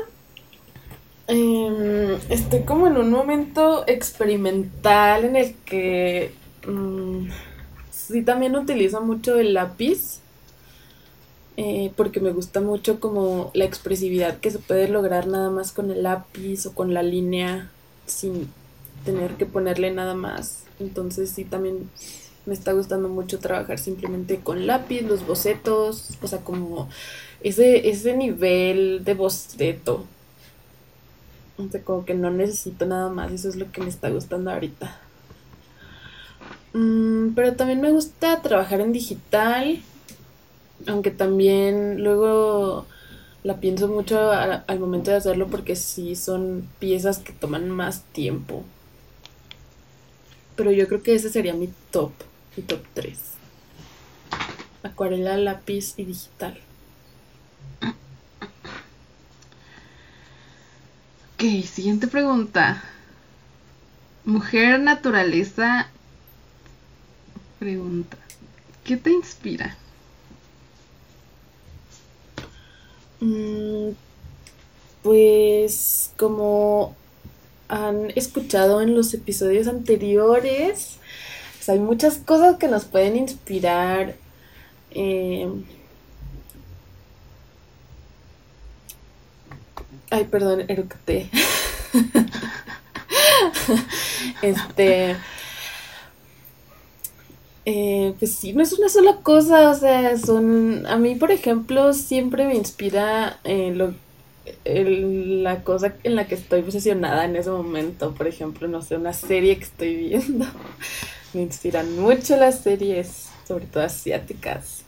[1.28, 6.34] em, estoy como en un momento experimental en el que
[6.68, 7.28] mm,
[7.92, 10.22] sí también utilizo mucho el lápiz.
[11.62, 15.92] Eh, porque me gusta mucho como la expresividad que se puede lograr nada más con
[15.92, 17.70] el lápiz o con la línea
[18.06, 18.50] sin
[19.04, 20.64] tener que ponerle nada más.
[20.80, 21.90] Entonces sí también
[22.46, 26.88] me está gustando mucho trabajar simplemente con lápiz, los bocetos, o sea, como
[27.42, 30.06] ese, ese nivel de boceto.
[31.58, 34.50] O sea, como que no necesito nada más, eso es lo que me está gustando
[34.50, 34.98] ahorita.
[36.72, 39.82] Mm, pero también me gusta trabajar en digital,
[40.88, 42.86] aunque también luego
[43.44, 48.64] la pienso mucho al momento de hacerlo porque sí son piezas que toman más tiempo.
[50.56, 52.12] Pero yo creo que ese sería mi top,
[52.58, 53.18] mi top 3.
[54.84, 56.58] Acuarela, lápiz y digital.
[61.36, 62.84] Ok, siguiente pregunta.
[64.26, 65.88] Mujer, naturaleza.
[67.60, 68.18] Pregunta.
[68.84, 69.78] ¿Qué te inspira?
[72.36, 72.44] Mm,
[75.04, 76.96] pues como
[77.68, 80.98] han escuchado en los episodios anteriores,
[81.58, 84.16] pues hay muchas cosas que nos pueden inspirar.
[84.92, 85.64] Em,
[90.10, 91.30] ay, perdón, eructé.
[94.42, 95.16] este.
[97.72, 101.94] Eh, pues sí, no es una sola cosa, o sea, son, a mí por ejemplo
[101.94, 103.94] siempre me inspira eh, lo,
[104.66, 109.14] la cosa en la que estoy obsesionada en ese momento, por ejemplo, no sé, una
[109.14, 110.48] serie que estoy viendo,
[111.34, 114.82] me inspiran mucho las series, sobre todo asiáticas.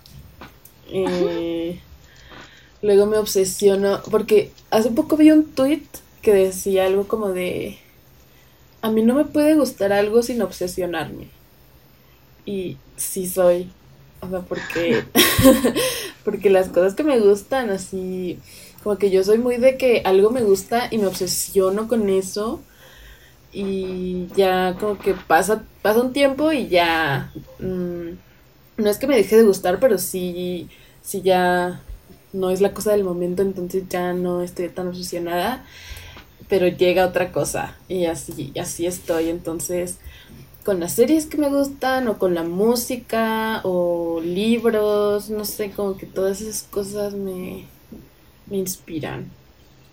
[0.90, 1.80] Eh,
[2.82, 5.84] luego me obsesiono, porque hace poco vi un tweet
[6.24, 7.78] que decía algo como de,
[8.82, 11.41] a mí no me puede gustar algo sin obsesionarme
[12.46, 13.70] y sí soy.
[14.22, 15.04] O sea, porque,
[16.26, 18.40] porque las cosas que me gustan, así,
[18.84, 22.62] como que yo soy muy de que algo me gusta y me obsesiono con eso.
[23.54, 27.32] Y ya como que pasa, pasa un tiempo y ya...
[27.60, 28.12] Mm,
[28.78, 30.70] no es que me deje de gustar, pero sí,
[31.04, 31.82] sí ya
[32.34, 35.66] no es la cosa del momento, entonces ya no estoy tan obsesionada.
[36.50, 39.30] Pero llega otra cosa y así, así estoy.
[39.30, 39.98] Entonces
[40.64, 45.98] con las series que me gustan o con la música o libros, no sé, como
[45.98, 47.66] que todas esas cosas me,
[48.48, 49.32] me inspiran.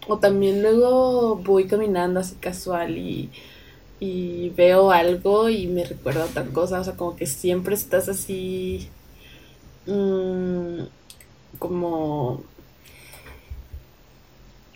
[0.08, 3.30] O también luego voy caminando así casual y,
[4.00, 8.88] y veo algo y me recuerda otra cosa, o sea, como que siempre estás así
[9.86, 10.82] mmm,
[11.58, 12.42] como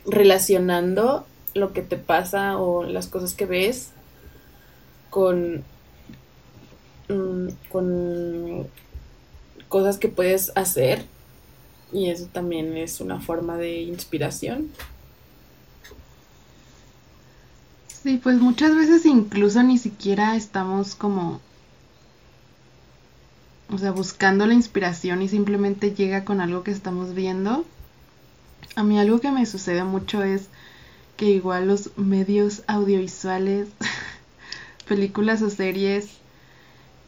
[0.06, 3.92] relacionando lo que te pasa o las cosas que ves
[5.10, 5.64] con
[7.12, 8.68] Mm, con
[9.68, 11.04] cosas que puedes hacer
[11.92, 14.70] y eso también es una forma de inspiración.
[18.02, 21.40] Sí, pues muchas veces incluso ni siquiera estamos como,
[23.70, 27.64] o sea, buscando la inspiración y simplemente llega con algo que estamos viendo.
[28.74, 30.48] A mí algo que me sucede mucho es
[31.16, 33.68] que igual los medios audiovisuales,
[34.88, 36.21] películas o series,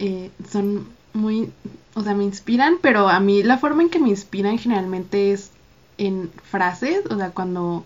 [0.04, 1.50] eh, son muy,
[1.94, 5.50] o sea, me inspiran, pero a mí la forma en que me inspiran generalmente es
[5.96, 7.84] en frases, o sea, cuando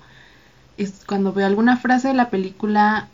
[0.79, 3.09] es cuando veo alguna frase de la película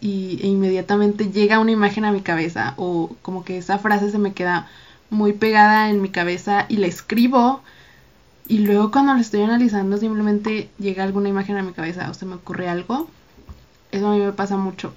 [0.00, 4.18] y, e inmediatamente llega una imagen a mi cabeza o como que esa frase se
[4.18, 4.68] me queda
[5.10, 7.62] muy pegada en mi cabeza y la escribo
[8.48, 12.26] y luego cuando lo estoy analizando simplemente llega alguna imagen a mi cabeza o se
[12.26, 13.08] me ocurre algo.
[13.92, 14.94] Eso a mí me pasa mucho.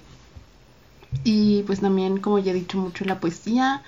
[1.22, 3.82] Y pues también, como ya he dicho mucho, la poesía.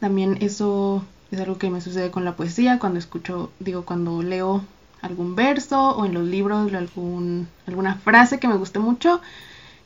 [0.00, 4.62] También eso es algo que me sucede con la poesía cuando escucho, digo, cuando leo
[5.02, 9.20] algún verso o en los libros algún, alguna frase que me guste mucho.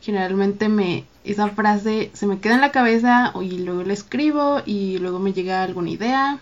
[0.00, 4.98] Generalmente me, esa frase se me queda en la cabeza y luego la escribo y
[4.98, 6.38] luego me llega alguna idea.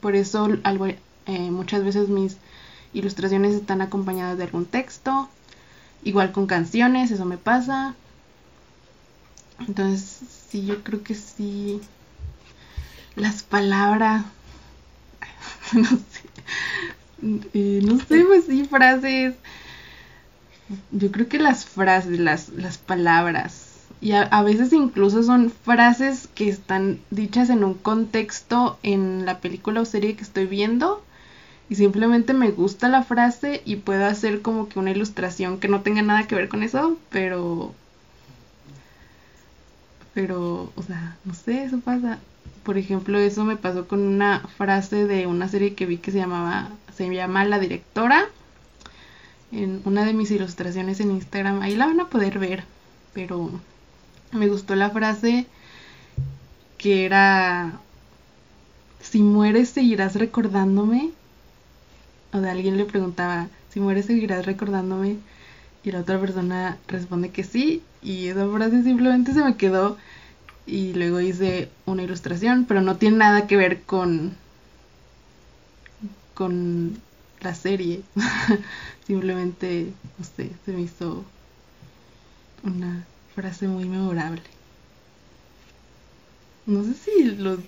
[0.00, 0.86] Por eso algo,
[1.26, 2.36] Eh, muchas veces mis
[2.92, 5.28] ilustraciones están acompañadas de algún texto.
[6.04, 7.94] Igual con canciones, eso me pasa.
[9.60, 11.80] Entonces, sí, yo creo que sí.
[13.16, 14.24] Las palabras.
[15.72, 17.48] no sé.
[17.54, 19.34] Eh, no sé, pues sí, frases.
[20.90, 23.70] Yo creo que las frases, las, las palabras.
[24.00, 29.40] Y a, a, veces incluso son frases que están dichas en un contexto en la
[29.40, 31.02] película o serie que estoy viendo.
[31.70, 35.80] Y simplemente me gusta la frase y puedo hacer como que una ilustración que no
[35.80, 37.74] tenga nada que ver con eso, pero
[40.14, 42.20] pero, o sea, no sé, eso pasa.
[42.62, 46.18] Por ejemplo, eso me pasó con una frase de una serie que vi que se
[46.18, 48.24] llamaba, se llama La Directora.
[49.52, 52.64] En una de mis ilustraciones en Instagram, ahí la van a poder ver,
[53.12, 53.50] pero
[54.32, 55.46] me gustó la frase
[56.78, 57.80] que era,
[59.00, 61.10] si mueres seguirás recordándome.
[62.32, 65.16] O de alguien le preguntaba, si mueres seguirás recordándome.
[65.84, 67.82] Y la otra persona responde que sí.
[68.02, 69.98] Y esa frase simplemente se me quedó.
[70.66, 74.34] Y luego hice una ilustración, pero no tiene nada que ver con.
[76.32, 77.00] con
[77.42, 78.02] la serie.
[79.06, 81.24] simplemente, no sé, se me hizo
[82.62, 83.04] una
[83.34, 84.42] frase muy memorable.
[86.64, 87.58] No sé si lo.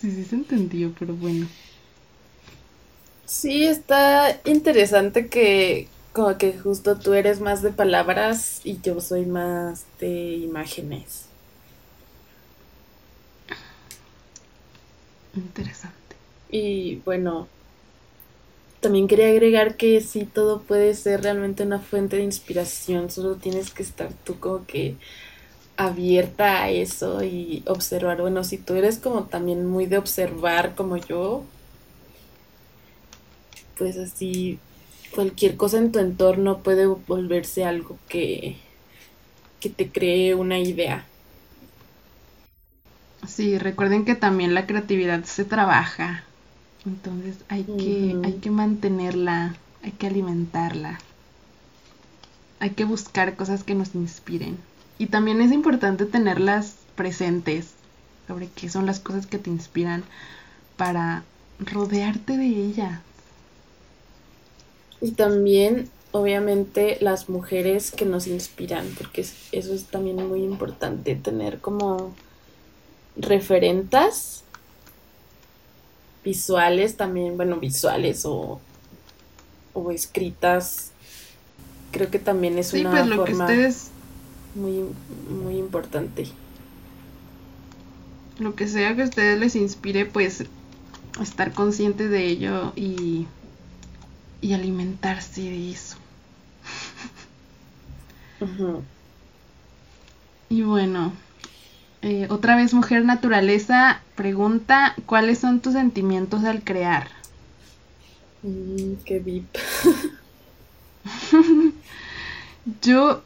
[0.00, 1.46] si, si se entendió, pero bueno.
[3.24, 5.88] Sí, está interesante que
[6.18, 11.26] como que justo tú eres más de palabras y yo soy más de imágenes.
[15.36, 16.16] Interesante.
[16.50, 17.46] Y bueno,
[18.80, 23.70] también quería agregar que sí, todo puede ser realmente una fuente de inspiración, solo tienes
[23.70, 24.96] que estar tú como que
[25.76, 28.20] abierta a eso y observar.
[28.20, 31.44] Bueno, si tú eres como también muy de observar como yo,
[33.76, 34.58] pues así
[35.14, 38.56] cualquier cosa en tu entorno puede volverse algo que,
[39.60, 41.04] que te cree una idea.
[43.26, 46.24] Sí, recuerden que también la creatividad se trabaja.
[46.86, 50.98] Entonces hay que, hay que mantenerla, hay que alimentarla.
[52.60, 54.58] Hay que buscar cosas que nos inspiren.
[54.98, 57.74] Y también es importante tenerlas presentes
[58.26, 60.04] sobre qué son las cosas que te inspiran
[60.76, 61.24] para
[61.58, 63.00] rodearte de ellas.
[65.00, 71.60] Y también, obviamente, las mujeres que nos inspiran, porque eso es también muy importante, tener
[71.60, 72.14] como
[73.16, 74.44] referentas
[76.24, 78.60] visuales también, bueno, visuales o,
[79.72, 80.92] o escritas.
[81.90, 83.88] Creo que también es una pues, forma que ustedes...
[84.54, 84.84] muy,
[85.30, 86.26] muy importante.
[88.38, 90.44] Lo que sea que a ustedes les inspire, pues
[91.20, 93.26] estar conscientes de ello y,
[94.40, 95.96] y alimentarse de eso.
[100.48, 101.12] Y bueno,
[102.02, 107.08] eh, otra vez Mujer Naturaleza pregunta, ¿cuáles son tus sentimientos al crear?
[108.42, 109.46] Mm, qué deep.
[112.82, 113.22] yo,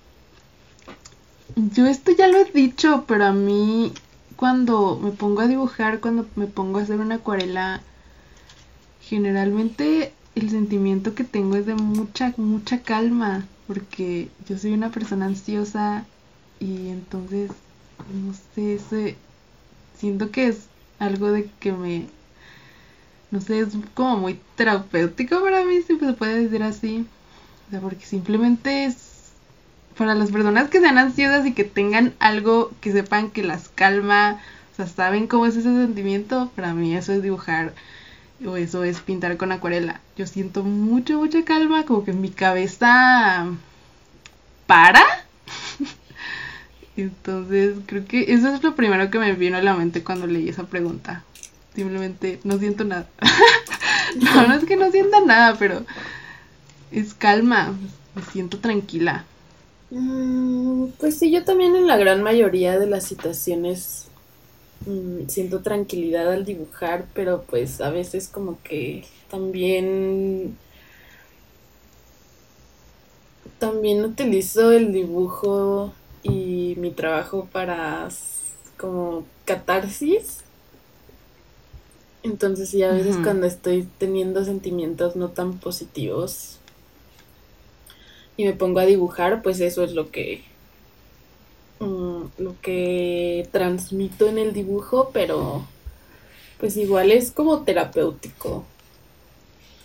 [1.57, 3.93] yo esto ya lo he dicho, pero a mí
[4.37, 7.81] cuando me pongo a dibujar, cuando me pongo a hacer una acuarela,
[9.03, 15.27] generalmente el sentimiento que tengo es de mucha, mucha calma, porque yo soy una persona
[15.27, 16.05] ansiosa
[16.59, 17.51] y entonces
[18.11, 19.17] no sé, ese,
[19.97, 20.67] siento que es
[20.99, 22.07] algo de que me,
[23.31, 27.07] no sé, es como muy terapéutico para mí, si se puede decir así.
[27.69, 29.31] O sea, porque simplemente es
[29.97, 34.41] para las personas que sean ansiosas y que tengan algo que sepan que las calma,
[34.73, 37.75] o sea, saben cómo es ese sentimiento, para mí eso es dibujar
[38.47, 40.01] o eso es pintar con acuarela.
[40.17, 43.47] Yo siento mucho, mucha calma, como que mi cabeza
[44.67, 45.03] para
[46.97, 50.49] entonces, creo que eso es lo primero que me vino a la mente cuando leí
[50.49, 51.25] esa pregunta.
[51.75, 53.09] Simplemente no siento nada.
[54.17, 55.85] no, no es que no sienta nada, pero
[56.91, 57.75] es calma.
[58.15, 59.25] Me siento tranquila.
[59.91, 64.07] Mm, pues sí, yo también en la gran mayoría de las situaciones
[64.87, 70.57] mm, siento tranquilidad al dibujar, pero pues a veces como que también
[73.59, 78.09] también utilizo el dibujo y mi trabajo para
[78.77, 80.41] como catarsis.
[82.25, 86.59] Entonces sí, a veces cuando estoy teniendo sentimientos no tan positivos
[88.37, 90.43] y me pongo a dibujar, pues eso es lo que
[92.43, 95.69] lo que transmito en el dibujo, pero
[96.59, 98.67] pues igual es como terapéutico.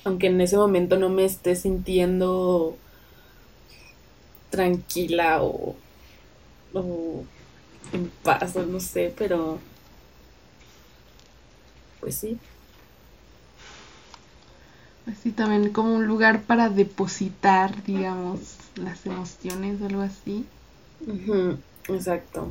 [0.04, 2.80] aunque en ese momento no me esté sintiendo
[4.50, 5.78] tranquila o,
[6.74, 7.26] o
[7.92, 9.64] en paz o no sé, pero
[12.00, 12.40] pues sí.
[15.08, 20.48] Así también como un lugar para depositar, digamos, las emociones o algo así.
[21.90, 22.48] Exacto.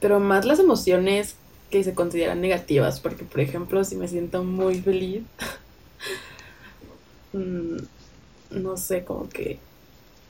[0.00, 1.36] Pero más las emociones
[1.70, 5.22] que se consideran negativas, porque por ejemplo, si me siento muy feliz,
[7.32, 7.76] mm,
[8.50, 9.58] no sé, como que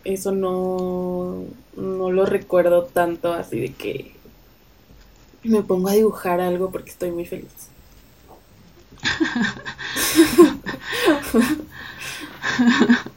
[0.04, 1.44] eso no,
[1.76, 4.14] no lo recuerdo tanto así de que
[5.42, 7.68] me pongo a dibujar algo porque estoy muy feliz.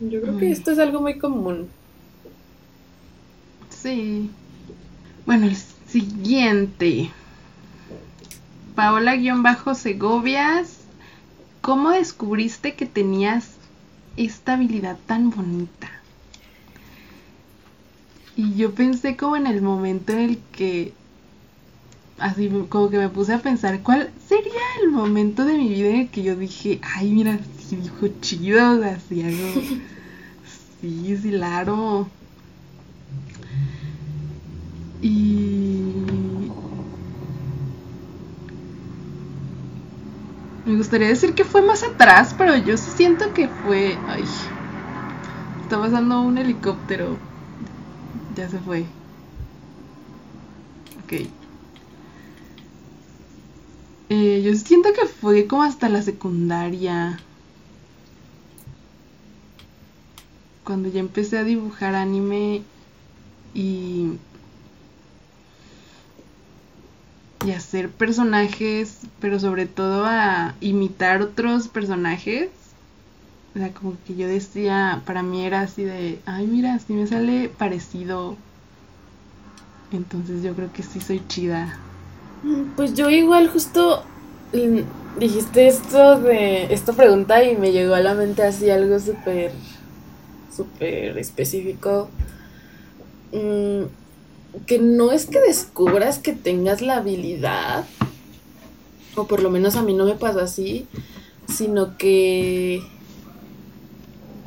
[0.00, 1.68] Yo creo que esto es algo muy común.
[3.70, 4.30] Sí.
[5.24, 5.56] Bueno, el
[5.88, 7.10] siguiente.
[8.74, 10.80] Paola-Segovias.
[11.60, 13.52] ¿Cómo descubriste que tenías
[14.16, 15.90] esta habilidad tan bonita?
[18.36, 20.92] Y yo pensé como en el momento en el que
[22.18, 26.00] así como que me puse a pensar cuál sería el momento de mi vida en
[26.02, 27.38] el que yo dije, ay, mira,
[27.68, 29.60] sí dijo chido, así algo,
[30.80, 32.08] sí, sí, claro.
[35.02, 35.92] Y
[40.64, 44.24] me gustaría decir que fue más atrás, pero yo siento que fue, ay,
[45.62, 47.16] está pasando un helicóptero,
[48.36, 48.84] ya se fue.
[51.04, 51.28] Ok.
[54.08, 57.20] Eh, yo siento que fue como hasta la secundaria.
[60.66, 62.62] Cuando ya empecé a dibujar anime
[63.54, 64.14] y.
[67.46, 72.48] y hacer personajes, pero sobre todo a imitar otros personajes.
[73.54, 77.06] O sea, como que yo decía, para mí era así de, ay, mira, si me
[77.06, 78.36] sale parecido.
[79.92, 81.78] Entonces yo creo que sí soy chida.
[82.74, 84.02] Pues yo igual justo
[84.52, 89.52] mm, dijiste esto de esta pregunta y me llegó a la mente así algo súper
[90.54, 92.08] súper específico
[93.32, 93.82] mm,
[94.66, 97.84] que no es que descubras que tengas la habilidad
[99.14, 100.86] o por lo menos a mí no me pasa así
[101.48, 102.82] sino que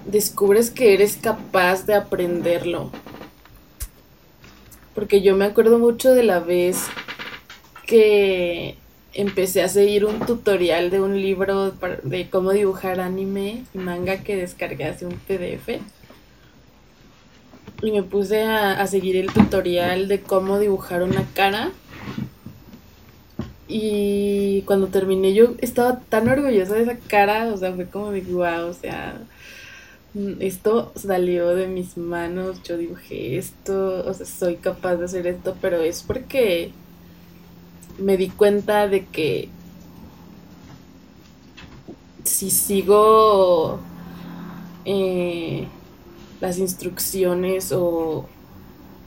[0.09, 2.91] descubres que eres capaz de aprenderlo.
[4.95, 6.87] Porque yo me acuerdo mucho de la vez
[7.85, 8.77] que
[9.19, 11.71] empecé a seguir un tutorial de un libro
[12.03, 15.81] de cómo dibujar anime manga que descargué hace un PDF.
[17.81, 21.71] Y me puse a, seguir el tutorial de cómo dibujar una cara.
[23.67, 28.21] Y cuando terminé yo estaba tan orgullosa de esa cara, o sea, fue como de
[28.21, 29.21] wow, o sea,
[30.39, 35.55] esto salió de mis manos, yo dibujé esto, o sea, soy capaz de hacer esto,
[35.61, 36.71] pero es porque
[37.99, 39.49] me di cuenta de que
[42.23, 43.79] si sigo
[44.85, 45.67] eh,
[46.41, 48.27] las instrucciones o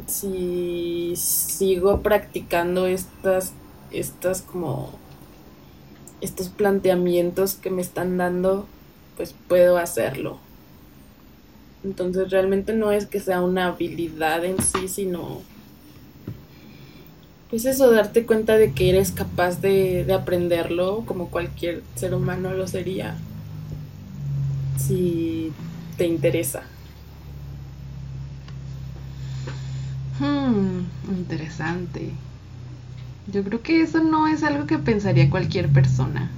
[0.07, 3.53] si sigo practicando estas,
[3.91, 4.91] estas como
[6.21, 8.67] estos planteamientos que me están dando,
[9.17, 10.39] pues puedo hacerlo.
[11.85, 15.41] Entonces realmente no es que sea una habilidad en sí, sino
[17.53, 22.67] pues eso, darte cuenta de que eres capaz de, aprenderlo como cualquier ser humano lo
[22.67, 23.15] sería
[24.79, 25.53] si
[25.99, 26.63] te interesa.
[30.19, 32.13] Hmm, interesante.
[33.31, 36.31] Yo creo que eso no es algo que pensaría cualquier persona.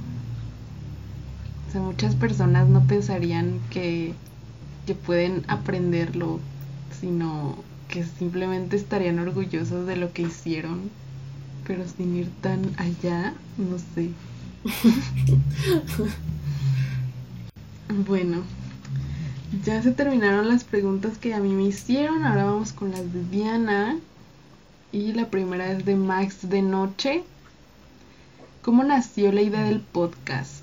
[1.68, 4.14] O sea, muchas personas no pensarían que,
[4.84, 6.40] que pueden aprenderlo,
[7.00, 7.54] sino
[7.86, 10.90] que simplemente estarían orgullosos de lo que hicieron
[11.66, 14.10] pero sin ir tan allá, no sé.
[18.06, 18.42] bueno,
[19.64, 23.24] ya se terminaron las preguntas que a mí me hicieron, ahora vamos con las de
[23.24, 23.98] Diana.
[24.92, 27.24] Y la primera es de Max de Noche.
[28.62, 30.53] ¿Cómo nació la idea del podcast?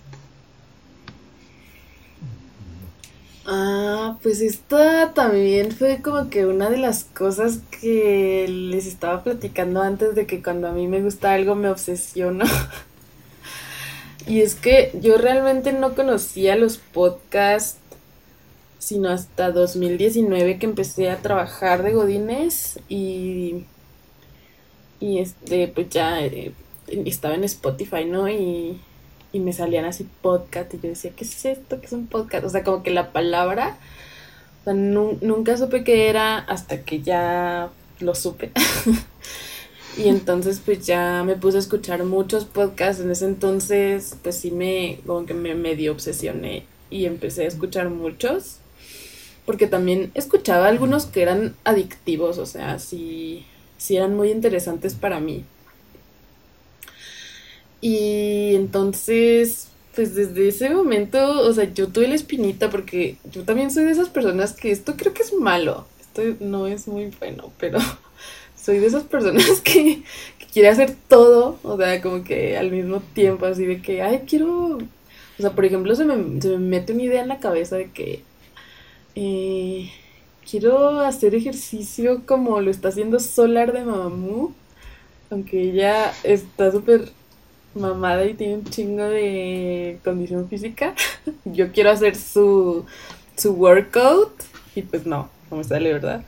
[3.54, 9.82] Ah, pues esta también fue como que una de las cosas que les estaba platicando
[9.82, 12.46] antes de que cuando a mí me gusta algo me obsesiono.
[14.26, 17.78] y es que yo realmente no conocía los podcasts
[18.80, 23.66] sino hasta 2019 que empecé a trabajar de godines y
[25.02, 26.54] y este pues ya eh,
[26.88, 28.30] estaba en Spotify, ¿no?
[28.30, 28.80] Y,
[29.34, 31.80] y me salían así podcast y yo decía, ¿qué es esto?
[31.80, 32.46] ¿Qué es un podcast?
[32.46, 33.78] O sea, como que la palabra,
[34.62, 37.70] o sea, nunca supe qué era hasta que ya
[38.00, 38.52] lo supe.
[39.98, 43.02] y entonces pues ya me puse a escuchar muchos podcasts.
[43.02, 47.90] En ese entonces pues sí me, como que me medio obsesioné y empecé a escuchar
[47.90, 48.58] muchos.
[49.46, 53.46] Porque también escuchaba algunos que eran adictivos, o sea, sí,
[53.78, 55.46] sí eran muy interesantes para mí.
[57.82, 63.72] Y entonces, pues desde ese momento, o sea, yo tuve la espinita porque yo también
[63.72, 67.52] soy de esas personas que esto creo que es malo, esto no es muy bueno,
[67.58, 67.80] pero
[68.56, 70.04] soy de esas personas que,
[70.52, 74.78] quiere hacer todo, o sea, como que al mismo tiempo, así de que, ay, quiero,
[74.78, 74.82] o
[75.42, 78.24] sea, por ejemplo, se me, se me mete una idea en la cabeza de que
[79.16, 79.90] eh,
[80.50, 84.54] quiero hacer ejercicio como lo está haciendo Solar de Mamamoo,
[85.30, 87.10] aunque ella está súper
[87.76, 90.94] mamada y tiene un chingo de condición física.
[91.46, 92.86] Yo quiero hacer su,
[93.38, 94.32] su workout
[94.76, 96.24] y pues no, no me sale, ¿verdad?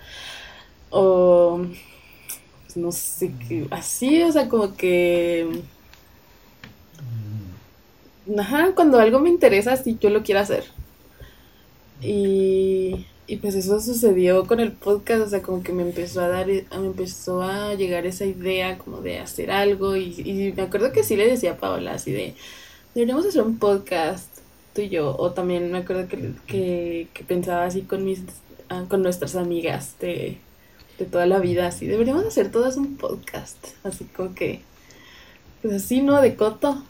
[0.90, 1.62] O
[2.64, 5.64] pues no sé qué, así, o sea, como que...
[8.38, 10.64] Ajá, cuando algo me interesa, sí, yo lo quiero hacer.
[12.02, 16.28] Y y pues eso sucedió con el podcast, o sea, como que me empezó a
[16.28, 21.04] dar, me empezó a llegar esa idea como de hacer algo y, me acuerdo que
[21.04, 22.36] sí le decía a Paola así de,
[22.94, 24.28] deberíamos hacer un podcast
[24.74, 28.22] tú y yo, o también me acuerdo que, pensaba así con mis,
[28.70, 30.40] ah, con nuestras amigas de,
[31.00, 34.62] de toda la vida, así, deberíamos hacer todas un podcast, así como que,
[35.62, 36.22] pues así, ¿no?
[36.22, 36.84] De coto.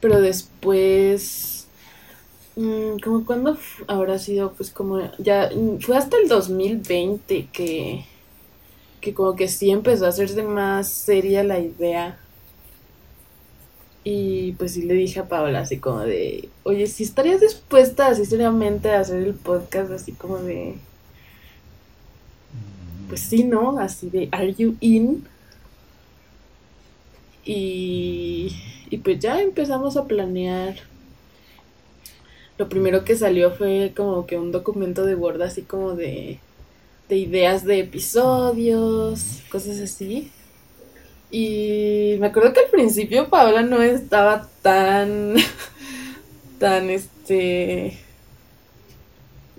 [0.00, 1.53] Pero después
[2.54, 8.04] como cuando habrá sido, pues como ya mm, fue hasta el 2020 que,
[9.00, 12.18] que como que sí empezó a hacerse más seria la idea.
[14.04, 18.26] Y pues sí le dije a Paola así como de, oye, si estarías dispuesta así
[18.26, 20.76] seriamente a hacer el podcast así como de,
[23.08, 23.78] pues sí, ¿no?
[23.78, 25.24] Así de, ¿are you in?
[27.44, 28.54] Y,
[28.90, 30.76] y pues ya empezamos a planear
[32.58, 36.38] lo primero que salió fue como que un documento de Word así como de,
[37.08, 40.30] de ideas de episodios, cosas así.
[41.30, 45.34] Y me acuerdo que al principio Paola no estaba tan,
[46.60, 47.98] tan, este,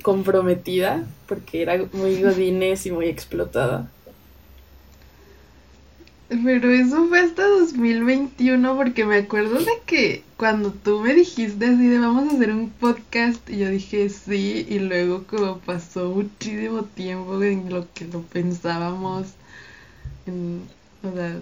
[0.01, 3.91] comprometida, porque era muy godines y muy explotada.
[6.27, 11.87] Pero eso fue hasta 2021 porque me acuerdo de que cuando tú me dijiste así
[11.87, 16.83] de vamos a hacer un podcast y yo dije sí y luego como pasó muchísimo
[16.83, 19.35] tiempo en lo que lo pensábamos,
[21.03, 21.41] o sea,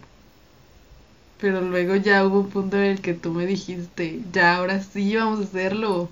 [1.38, 5.15] pero luego ya hubo un punto en el que tú me dijiste ya ahora sí
[5.15, 6.09] vamos a hacerlo.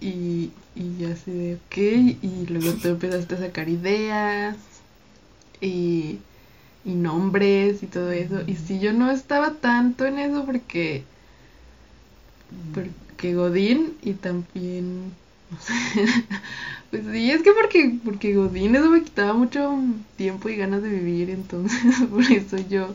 [0.00, 1.76] y, y así de ok
[2.22, 4.56] y luego tú empezaste a sacar ideas
[5.60, 6.18] y
[6.86, 8.40] y nombres y todo eso.
[8.46, 11.04] Y si yo no estaba tanto en eso porque
[12.72, 15.12] porque Godín y también
[16.90, 19.76] pues sí, es que porque porque Godín eso me quitaba mucho
[20.16, 22.94] tiempo y ganas de vivir, entonces por eso yo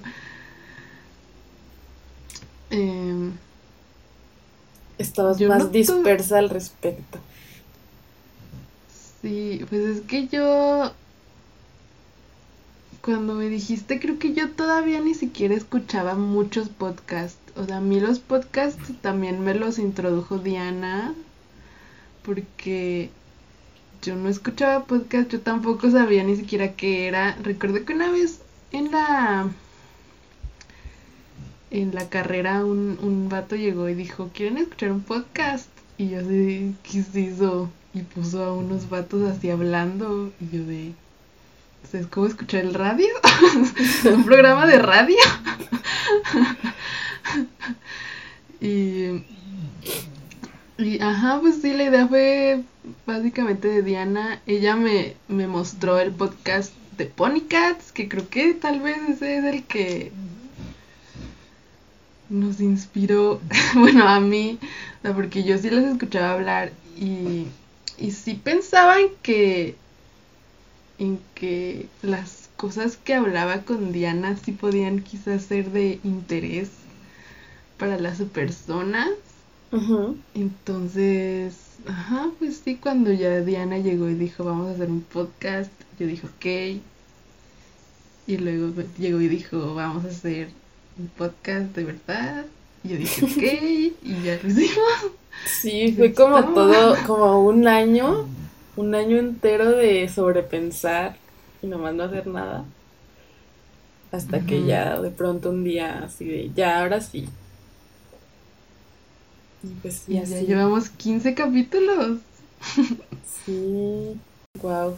[2.70, 3.32] eh,
[4.98, 7.20] estabas más dispersa al respecto.
[9.22, 10.94] Sí, pues es que yo
[13.02, 17.40] cuando me dijiste, creo que yo todavía ni siquiera escuchaba muchos podcasts.
[17.56, 21.14] O sea, a mí los podcasts también me los introdujo Diana,
[22.24, 23.10] porque
[24.02, 27.36] yo no escuchaba podcast, yo tampoco sabía ni siquiera qué era.
[27.44, 28.42] Recuerdo que una vez
[28.72, 29.50] en la
[31.72, 35.70] en la carrera un, un vato llegó y dijo, ¿quieren escuchar un podcast?
[35.98, 37.70] Y yo así, ¿qué se hizo?
[37.94, 40.94] Y puso a unos vatos así hablando y yo de,
[41.94, 43.08] es como escuchar el radio,
[44.14, 45.18] un programa de radio.
[48.62, 49.24] y,
[50.78, 52.62] y, ajá, pues sí, la idea fue
[53.06, 54.42] básicamente de Diana.
[54.46, 59.44] Ella me, me mostró el podcast de Ponycats, que creo que tal vez ese es
[59.46, 60.12] el que
[62.30, 63.42] nos inspiró,
[63.76, 64.58] bueno, a mí,
[65.16, 67.48] porque yo sí les escuchaba hablar y,
[67.98, 69.76] y sí pensaba en que
[71.02, 76.70] en que las cosas que hablaba con Diana sí podían quizás ser de interés
[77.80, 79.10] para las personas.
[80.36, 81.56] Entonces,
[81.88, 86.06] ajá, pues sí, cuando ya Diana llegó y dijo, vamos a hacer un podcast, yo
[86.06, 86.82] dije, ok.
[88.28, 90.50] Y luego llegó y dijo, vamos a hacer
[91.00, 92.46] un podcast de verdad.
[92.84, 95.12] Y yo dije, ok, y ya lo hicimos.
[95.48, 98.28] Sí, fue como todo, como un año,
[98.76, 101.18] un año entero de sobrepensar
[101.62, 102.66] y nomás no hacer nada.
[104.12, 107.30] Hasta que ya de pronto un día así de, ya, ahora sí.
[109.64, 112.20] Y pues ya llevamos 15 capítulos.
[113.46, 114.20] sí,
[114.62, 114.96] wow.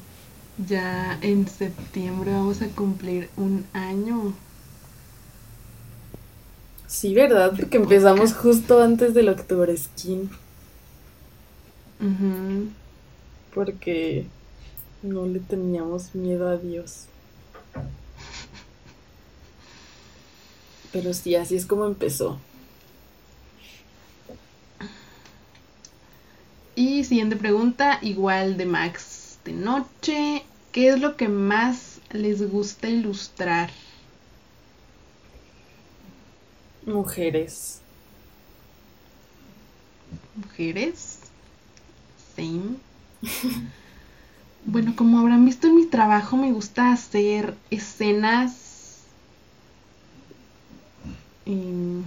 [0.68, 4.34] Ya en septiembre vamos a cumplir un año.
[6.88, 7.54] Sí, ¿verdad?
[7.58, 10.30] Porque empezamos justo antes del October Skin.
[13.54, 14.26] Porque
[15.02, 17.06] no le teníamos miedo a Dios.
[20.92, 22.40] Pero sí, así es como empezó.
[26.76, 30.44] Y siguiente pregunta, igual de Max de noche.
[30.72, 33.70] ¿Qué es lo que más les gusta ilustrar?
[36.86, 37.80] Mujeres.
[40.36, 41.20] Mujeres.
[42.36, 42.78] Same.
[44.66, 49.04] bueno, como habrán visto en mi trabajo, me gusta hacer escenas.
[51.46, 52.04] Em,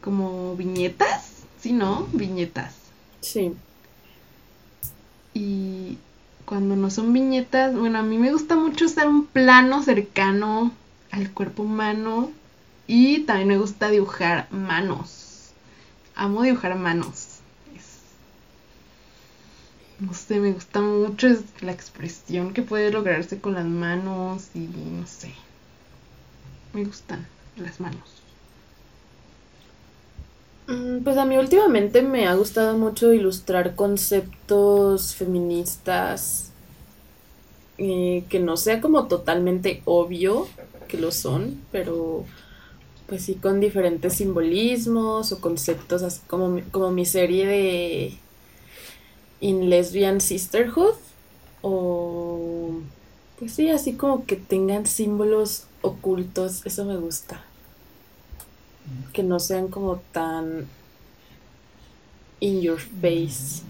[0.00, 2.08] como viñetas, ¿sí, no?
[2.12, 2.74] Viñetas.
[3.20, 3.52] Sí.
[5.34, 5.98] Y
[6.44, 10.72] cuando no son viñetas, bueno, a mí me gusta mucho hacer un plano cercano
[11.10, 12.30] al cuerpo humano
[12.86, 15.52] y también me gusta dibujar manos.
[16.14, 17.21] Amo dibujar manos.
[20.02, 21.28] No sé, me gusta mucho
[21.60, 25.32] la expresión que puede lograrse con las manos y no sé.
[26.72, 27.26] Me gustan
[27.56, 28.22] las manos.
[30.66, 36.50] Mm, pues a mí últimamente me ha gustado mucho ilustrar conceptos feministas
[37.78, 40.48] eh, que no sea como totalmente obvio
[40.88, 42.24] que lo son, pero
[43.06, 48.18] pues sí con diferentes simbolismos o conceptos, así como, como mi serie de
[49.42, 50.94] In Lesbian Sisterhood,
[51.60, 52.80] o
[53.38, 57.44] pues sí, así como que tengan símbolos ocultos, eso me gusta.
[59.12, 60.68] Que no sean como tan
[62.38, 63.62] in your face.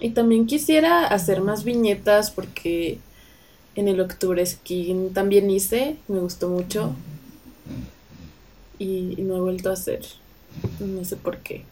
[0.00, 2.98] Y también quisiera hacer más viñetas porque
[3.74, 6.94] en el octubre skin también hice, me gustó mucho.
[8.78, 10.04] Y, no he vuelto a hacer.
[10.78, 11.64] No sé por qué.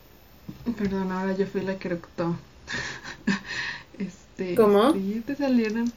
[0.76, 2.36] Perdón, ahora yo fui la que eructó.
[3.98, 4.92] este, ¿Cómo?
[4.92, 5.92] Sí, te salieron.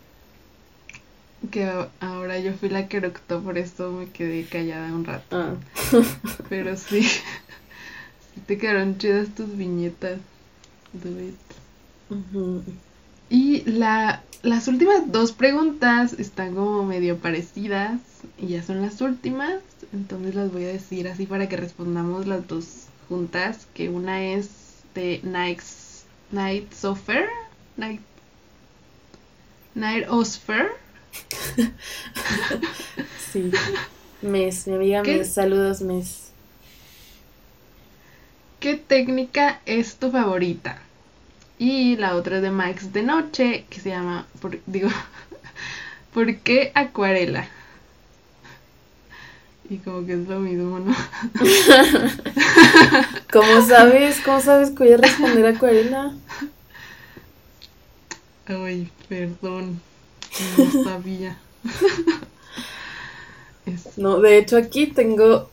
[1.52, 5.38] Que ahora yo fui la que eructó, por eso me quedé callada un rato.
[5.38, 5.56] Ah.
[6.50, 10.20] Pero sí, sí te quedaron chidas tus viñetas.
[10.94, 11.36] Do it.
[13.30, 18.00] Y la las últimas dos preguntas están como medio parecidas
[18.38, 19.56] y ya son las últimas,
[19.92, 24.50] entonces las voy a decir así para que respondamos las dos juntas, que una es
[24.94, 25.62] de Night,
[26.32, 27.28] Night Sofer,
[27.78, 28.02] Night,
[29.74, 30.68] Night Osfer.
[33.32, 33.52] sí,
[34.22, 36.32] Mes, mi amiga Mes, saludos Mes.
[38.60, 40.80] ¿Qué técnica es tu favorita?
[41.58, 44.90] Y la otra es de Max de Noche, que se llama, por, digo,
[46.14, 47.48] ¿por qué acuarela?
[49.70, 50.96] Y como que es lo mismo, ¿no?
[53.32, 54.22] ¿Cómo sabes?
[54.24, 56.14] ¿Cómo sabes que voy a responder acuarela?
[58.46, 59.82] Ay, perdón.
[60.58, 61.38] No sabía.
[63.98, 65.50] No, de hecho aquí tengo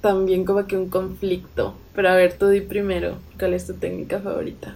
[0.00, 1.76] también como que un conflicto.
[1.94, 3.18] Pero a ver, tú di primero.
[3.38, 4.74] ¿Cuál es tu técnica favorita?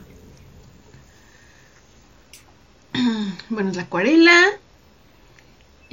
[3.49, 4.51] bueno, es la acuarela.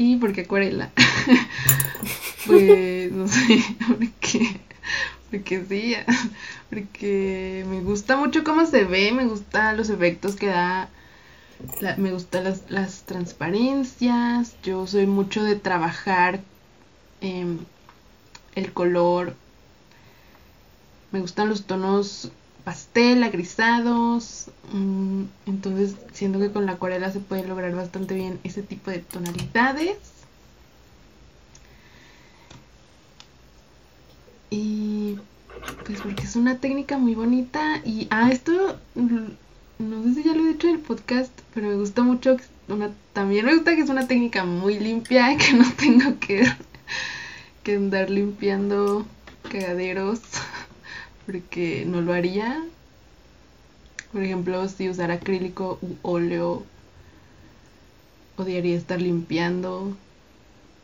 [0.02, 0.90] ¿Y por qué acuarela?
[2.48, 4.60] pues no sé, porque,
[5.30, 5.96] porque sí,
[6.72, 10.90] porque me gusta mucho cómo se ve, me gustan los efectos que da,
[11.98, 16.40] me gustan las, las, transparencias, yo soy mucho de trabajar
[17.22, 19.36] el color,
[21.12, 22.32] me gustan los tonos
[22.64, 24.50] pastel, agrisados.
[24.74, 29.00] Mm, entonces siento que con la acuarela se puede lograr bastante bien ese tipo de
[29.00, 29.98] tonalidades.
[34.50, 35.18] Y
[35.86, 37.82] pues porque es una técnica muy bonita.
[37.86, 38.78] Y ah, esto
[39.82, 42.38] no sé si ya lo he dicho en el podcast, pero me gusta mucho.
[42.68, 46.46] Una, también me gusta que es una técnica muy limpia, que no tengo que,
[47.64, 49.06] que andar limpiando
[49.50, 50.22] cagaderos
[51.32, 52.64] porque no lo haría.
[54.12, 56.64] Por ejemplo, si usar acrílico u óleo
[58.38, 59.96] odiaría estar limpiando.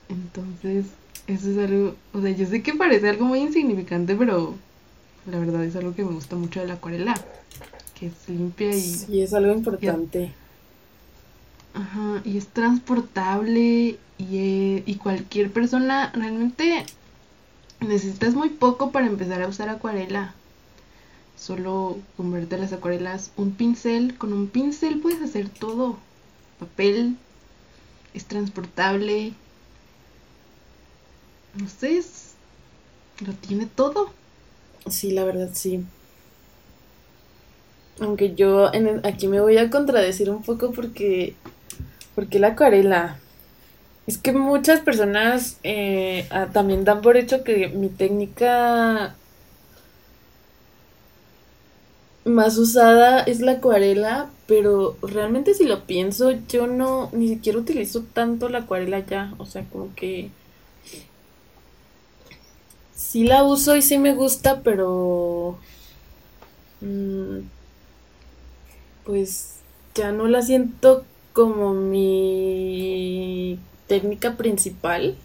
[0.07, 0.85] Entonces,
[1.27, 4.55] eso es algo, o sea, yo sé que parece algo muy insignificante, pero
[5.29, 7.13] la verdad es algo que me gusta mucho de la acuarela,
[7.99, 8.81] que es limpia y...
[8.81, 10.31] Sí, es algo importante.
[11.73, 16.85] Ajá, y es transportable y, eh, y cualquier persona realmente
[17.80, 20.34] necesitas muy poco para empezar a usar acuarela.
[21.38, 24.17] Solo convierte las acuarelas un pincel.
[24.17, 25.97] Con un pincel puedes hacer todo.
[26.59, 27.15] Papel.
[28.13, 29.34] Es transportable.
[31.55, 32.36] No sé, es-
[33.25, 34.11] lo tiene todo.
[34.89, 35.86] Sí, la verdad, sí.
[37.99, 38.69] Aunque yo
[39.03, 41.36] aquí me voy a contradecir un poco porque,
[42.15, 43.19] porque la acuarela.
[44.07, 49.15] Es que muchas personas eh, ah, también dan por hecho que mi técnica
[52.25, 58.03] más usada es la acuarela, pero realmente si lo pienso, yo no ni siquiera utilizo
[58.13, 59.33] tanto la acuarela ya.
[59.37, 60.29] O sea, como que
[62.95, 65.57] sí la uso y sí me gusta, pero
[66.81, 67.39] mm,
[69.05, 69.55] pues
[69.95, 75.15] ya no la siento como mi técnica principal.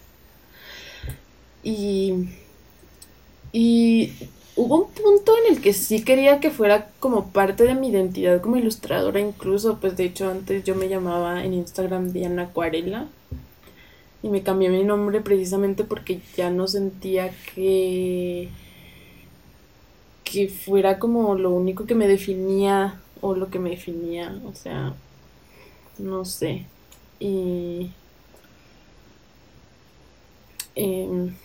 [1.63, 2.29] Y,
[3.51, 4.11] y
[4.55, 8.41] hubo un punto en el que sí quería que fuera como parte de mi identidad
[8.41, 13.07] como ilustradora, incluso, pues de hecho antes yo me llamaba en Instagram Diana Acuarela
[14.21, 18.49] y me cambié mi nombre precisamente porque ya no sentía que
[20.23, 24.93] que fuera como lo único que me definía o lo que me definía, o sea,
[25.97, 26.65] no sé.
[27.19, 27.91] Y
[30.75, 31.35] em,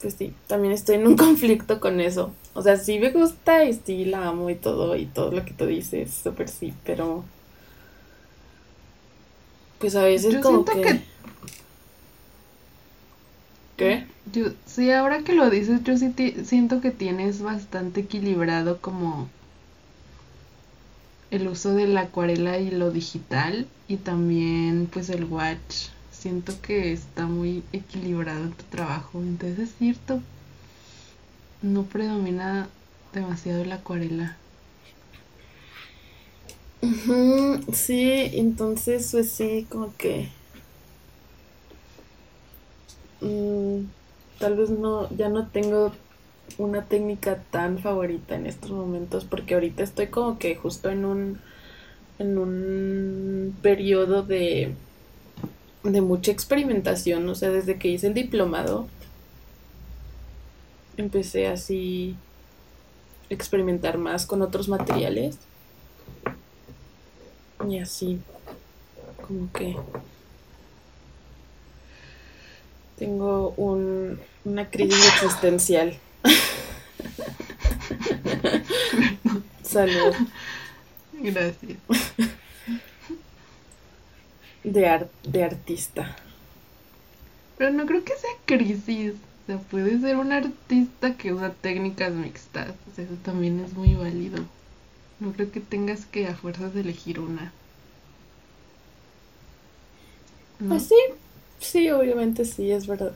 [0.00, 2.36] pues sí, también estoy en un conflicto con eso.
[2.54, 5.54] O sea, sí me gusta y sí la amo y todo, y todo lo que
[5.54, 7.24] tú dices, súper sí, pero
[9.78, 11.02] pues a veces Yo como siento que...
[13.76, 14.06] que- ¿Qué?
[14.26, 16.12] Yo, sí, ahora que lo dices, yo sí
[16.44, 19.30] siento que tienes bastante equilibrado como
[21.30, 25.86] el uso de la acuarela y lo digital y también pues el watch.
[26.18, 30.20] Siento que está muy equilibrado en tu trabajo, entonces es cierto.
[31.62, 32.68] No predomina
[33.12, 34.36] demasiado la acuarela.
[37.72, 40.28] Sí, entonces pues sí, como que
[43.20, 43.84] mm,
[44.38, 45.92] tal vez no, ya no tengo
[46.58, 51.40] una técnica tan favorita en estos momentos porque ahorita estoy como que justo en un
[52.18, 54.74] en un periodo de
[55.82, 58.88] de mucha experimentación, o sea, desde que hice el diplomado
[60.96, 62.16] empecé así
[63.30, 65.38] a experimentar más con otros materiales
[67.68, 68.20] y así,
[69.26, 69.76] como que
[72.96, 75.96] tengo un, una crisis existencial.
[79.62, 80.14] Salud.
[81.12, 81.78] Gracias.
[84.62, 86.14] De, ar- de artista.
[87.58, 89.14] Pero no creo que sea crisis.
[89.42, 92.74] O sea, puede ser un artista que usa técnicas mixtas.
[92.90, 94.48] O sea, eso también es muy válido.
[95.20, 97.54] No creo que tengas que a fuerzas elegir una.
[100.58, 100.68] ¿No?
[100.68, 100.94] Pues sí,
[101.58, 103.14] sí, obviamente sí, es verdad.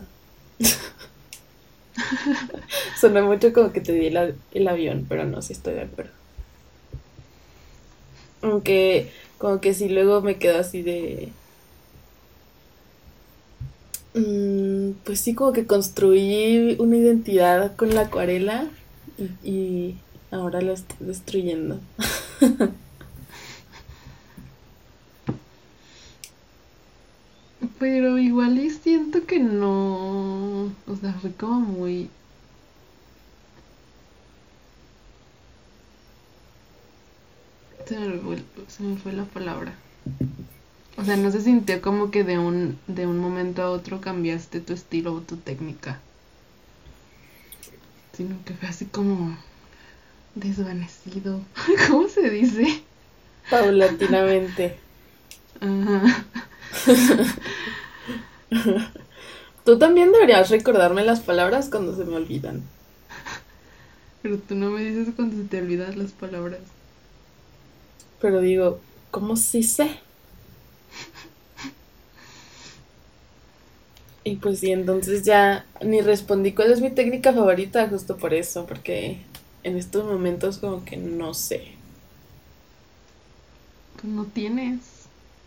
[2.95, 6.13] Sonó mucho como que te di el, el avión, pero no, sí estoy de acuerdo.
[8.43, 9.13] Aunque,
[9.43, 11.33] como que sí, luego me quedo así de...
[14.15, 18.69] Mm, pues sí, como que construí una identidad con la acuarela
[19.19, 19.97] y, y
[20.31, 21.81] ahora la estoy destruyendo.
[27.81, 30.67] Pero igual y siento que no.
[30.87, 32.11] O sea, fue como muy.
[37.93, 38.39] Se me fue,
[38.69, 39.75] se me fue la palabra.
[40.97, 44.61] O sea, no se sintió como que de un, de un momento a otro cambiaste
[44.61, 46.01] tu estilo o tu técnica.
[48.15, 49.37] Sino que fue así como
[50.35, 51.43] desvanecido.
[51.89, 52.83] ¿Cómo se dice?
[53.51, 54.79] Paulatinamente.
[55.61, 56.25] Ajá.
[59.67, 62.63] Tú también deberías recordarme las palabras cuando se me olvidan.
[64.23, 66.61] Pero tú no me dices cuando se te olvidan las palabras.
[68.23, 68.79] Pero digo,
[69.11, 69.99] ¿cómo sí sé?
[74.25, 78.65] Y pues sí, entonces ya ni respondí cuál es mi técnica favorita justo por eso,
[78.67, 79.19] porque
[79.65, 81.73] en estos momentos como que no sé.
[84.01, 84.79] Pues no tienes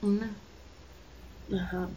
[0.01, 0.29] una.
[1.53, 1.87] Ajá.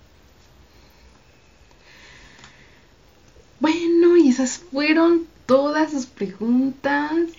[3.59, 7.31] Bueno, y esas fueron todas sus preguntas.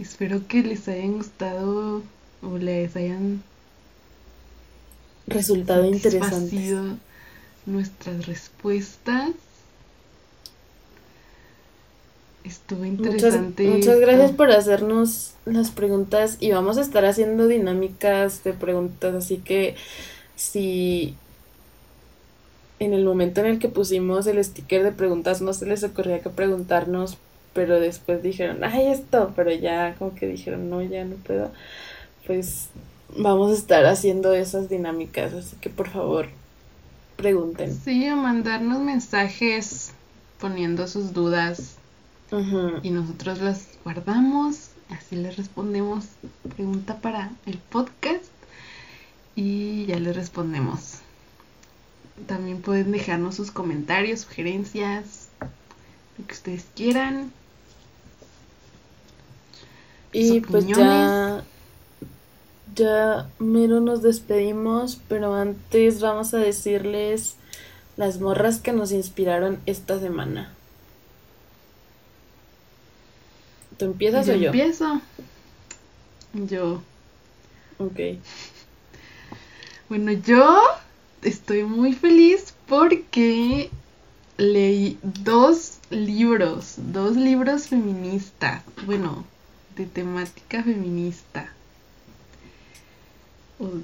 [0.00, 2.02] Espero que les hayan gustado
[2.42, 3.42] o les hayan
[5.26, 6.96] Resultado interesante.
[7.66, 9.30] nuestras respuestas.
[12.44, 13.64] Estuvo Muchas, interesante.
[13.64, 14.00] muchas esto.
[14.00, 19.76] gracias por hacernos las preguntas y vamos a estar haciendo dinámicas de preguntas, así que
[20.36, 21.16] si
[22.78, 26.20] en el momento en el que pusimos el sticker de preguntas no se les ocurría
[26.20, 27.18] que preguntarnos,
[27.52, 31.52] pero después dijeron, ay, esto, pero ya como que dijeron, no, ya no puedo,
[32.30, 32.68] pues
[33.16, 36.28] vamos a estar haciendo esas dinámicas, así que por favor,
[37.16, 37.76] pregunten.
[37.76, 39.90] Sí, o mandarnos mensajes
[40.38, 41.74] poniendo sus dudas
[42.84, 46.04] y nosotros las guardamos, así les respondemos
[46.54, 48.30] pregunta para el podcast
[49.34, 50.98] y ya les respondemos.
[52.28, 55.30] También pueden dejarnos sus comentarios, sugerencias,
[56.16, 57.32] lo que ustedes quieran.
[60.12, 61.42] Y pues ya.
[62.74, 67.36] Ya mero nos despedimos, pero antes vamos a decirles
[67.96, 70.52] las morras que nos inspiraron esta semana.
[73.78, 74.46] ¿Tú empiezas yo o yo?
[74.46, 75.00] empiezo.
[76.34, 76.82] Yo.
[77.78, 77.98] Ok.
[79.88, 80.60] Bueno, yo
[81.22, 83.70] estoy muy feliz porque
[84.36, 89.24] leí dos libros, dos libros feministas, bueno,
[89.76, 91.52] de temática feminista.
[93.60, 93.82] O-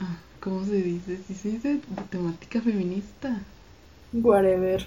[0.00, 1.18] ah, ¿Cómo se dice?
[1.26, 3.40] Sí se dice de temática feminista.
[4.12, 4.86] Whatever.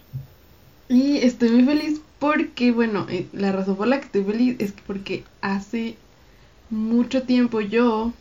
[0.90, 4.72] Y estoy muy feliz porque, bueno, eh, la razón por la que estoy feliz es
[4.74, 5.96] que porque hace
[6.70, 8.14] mucho tiempo yo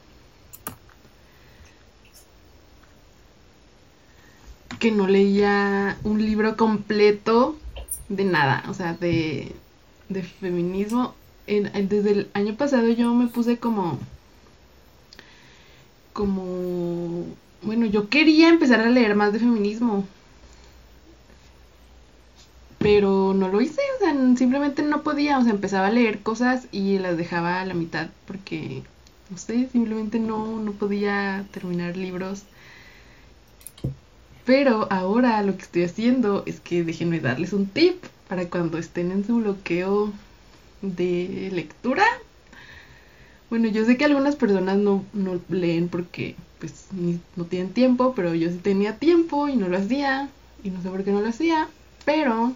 [4.78, 7.56] que no leía un libro completo
[8.08, 9.52] de nada, o sea, de,
[10.08, 11.14] de feminismo.
[11.46, 13.98] En- en- desde el año pasado yo me puse como,
[16.16, 17.26] como,
[17.60, 20.06] bueno, yo quería empezar a leer más de feminismo,
[22.78, 26.68] pero no lo hice, o sea, simplemente no podía, o sea, empezaba a leer cosas
[26.72, 28.82] y las dejaba a la mitad porque,
[29.28, 32.44] no sé, simplemente no, no podía terminar libros.
[34.46, 39.10] Pero ahora lo que estoy haciendo es que déjenme darles un tip para cuando estén
[39.10, 40.12] en su bloqueo
[40.80, 42.06] de lectura.
[43.48, 46.86] Bueno, yo sé que algunas personas no, no leen porque pues
[47.36, 50.28] no tienen tiempo, pero yo sí tenía tiempo y no lo hacía
[50.64, 51.68] y no sé por qué no lo hacía,
[52.04, 52.54] pero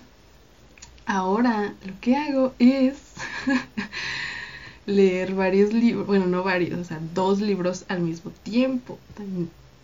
[1.06, 2.96] ahora lo que hago es
[4.86, 8.98] leer varios libros, bueno, no varios, o sea, dos libros al mismo tiempo.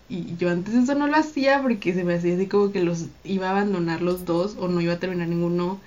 [0.08, 3.06] Y yo antes eso no lo hacía porque se me hacía así como que los
[3.24, 5.80] iba a abandonar los dos o no iba a terminar ninguno.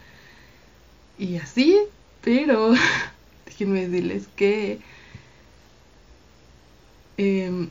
[1.18, 1.78] Y así,
[2.22, 2.74] pero
[3.46, 4.80] déjenme decirles que
[7.20, 7.70] em,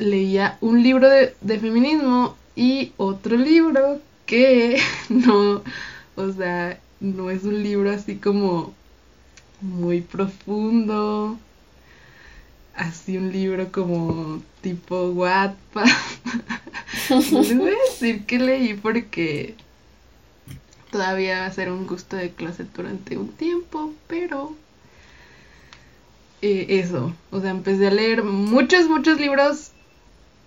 [0.00, 5.62] leía un libro de, feminismo y otro libro que no,
[6.16, 8.74] o sea, no es un libro así como
[9.60, 11.38] muy profundo,
[12.74, 15.86] así un libro como tipo Wattpad.
[17.10, 19.54] No les voy a decir que leí porque
[20.90, 24.56] todavía va a ser un gusto de closet durante un tiempo, pero
[26.42, 29.70] eh, eso, o sea, empecé a leer muchos, muchos libros.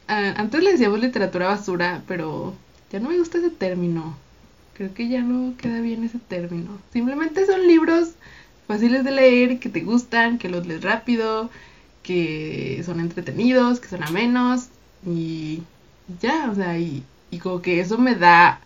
[0.08, 2.54] Ah, antes le decíamos literatura basura, pero
[2.92, 4.16] ya no me gusta ese término.
[4.76, 6.78] Creo que ya no queda bien ese término.
[6.92, 8.12] Simplemente son libros
[8.68, 11.50] fáciles de leer, que te gustan, que los lees rápido,
[12.04, 14.68] que son entretenidos, que son amenos
[15.06, 15.64] y
[16.22, 18.60] ya, o sea, y, y como que eso me da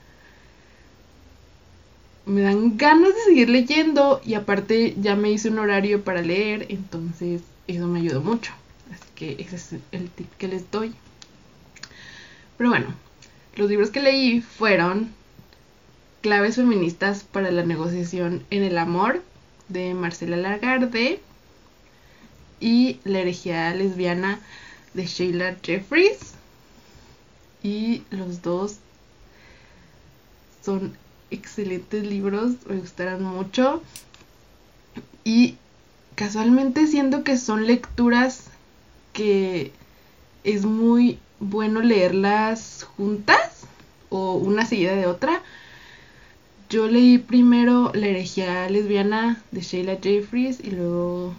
[2.29, 6.67] me dan ganas de seguir leyendo y aparte ya me hice un horario para leer,
[6.69, 8.53] entonces eso me ayudó mucho.
[8.91, 10.93] Así que ese es el tip que les doy.
[12.57, 12.87] Pero bueno,
[13.55, 15.11] los libros que leí fueron
[16.21, 19.23] Claves feministas para la negociación en el amor
[19.67, 21.21] de Marcela Lagarde
[22.59, 24.39] y La herejía lesbiana
[24.93, 26.33] de Sheila Jeffries.
[27.63, 28.77] Y los dos
[30.63, 30.93] son
[31.31, 33.81] excelentes libros, me gustaron mucho.
[35.23, 35.55] Y
[36.15, 38.45] casualmente siento que son lecturas
[39.13, 39.71] que
[40.43, 43.61] es muy bueno leerlas juntas
[44.09, 45.41] o una seguida de otra.
[46.69, 51.33] Yo leí primero La herejía lesbiana de Sheila Jeffries y luego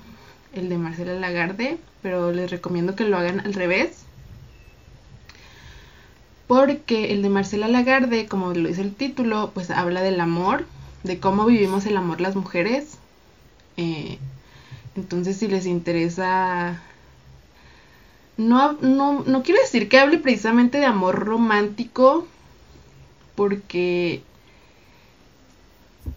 [0.53, 4.05] el de Marcela Lagarde, pero les recomiendo que lo hagan al revés.
[6.51, 10.67] Porque el de Marcela Lagarde, como lo dice el título, pues habla del amor,
[11.05, 12.99] de cómo vivimos el amor las mujeres.
[13.77, 14.19] Eh,
[14.97, 16.83] entonces, si les interesa
[18.37, 22.27] no, no, no quiero decir que hable precisamente de amor romántico,
[23.37, 24.25] porque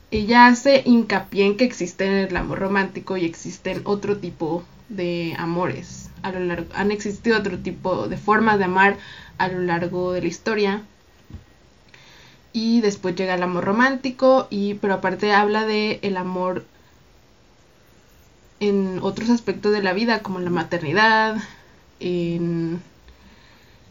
[0.10, 6.03] ella hace hincapié en que existe el amor romántico y existen otro tipo de amores.
[6.24, 8.98] A lo largo, han existido otro tipo de formas de amar
[9.38, 10.82] a lo largo de la historia.
[12.54, 16.66] Y después llega el amor romántico, y, pero aparte habla de el amor
[18.60, 21.38] en otros aspectos de la vida, como la maternidad,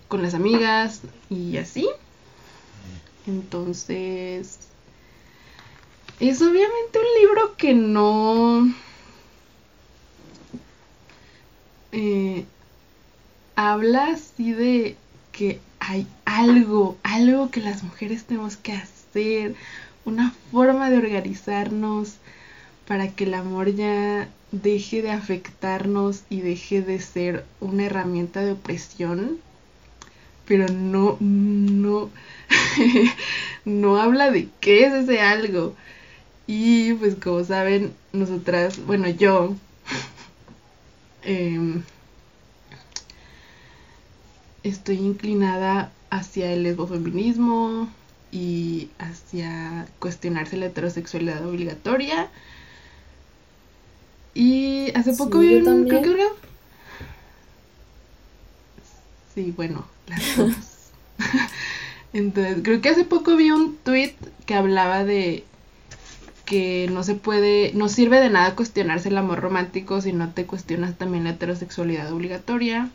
[0.09, 1.89] con las amigas y así.
[3.27, 4.59] Entonces,
[6.21, 8.75] es obviamente un libro que no
[11.93, 12.45] eh,
[13.55, 14.97] habla así de
[15.31, 19.55] que hay algo, algo que las mujeres tenemos que hacer,
[20.05, 22.15] una forma de organizarnos
[22.87, 28.53] para que el amor ya deje de afectarnos y deje de ser una herramienta de
[28.53, 29.39] opresión,
[30.47, 32.11] pero no, no,
[33.65, 35.75] no habla de qué es ese algo.
[36.47, 39.55] Y pues como saben, nosotras, bueno, yo,
[41.25, 41.83] em,
[44.63, 47.89] estoy inclinada hacia el lesbofeminismo
[48.31, 52.31] y hacia cuestionarse la heterosexualidad obligatoria.
[54.35, 56.43] Y hace poco vi un, creo que
[59.35, 60.55] Sí, bueno, las dos.
[62.13, 64.15] Entonces, creo que hace poco vi un tweet
[64.45, 65.45] que hablaba de
[66.53, 70.45] que no se puede, no sirve de nada cuestionarse el amor romántico si no te
[70.45, 72.91] cuestionas también la heterosexualidad obligatoria.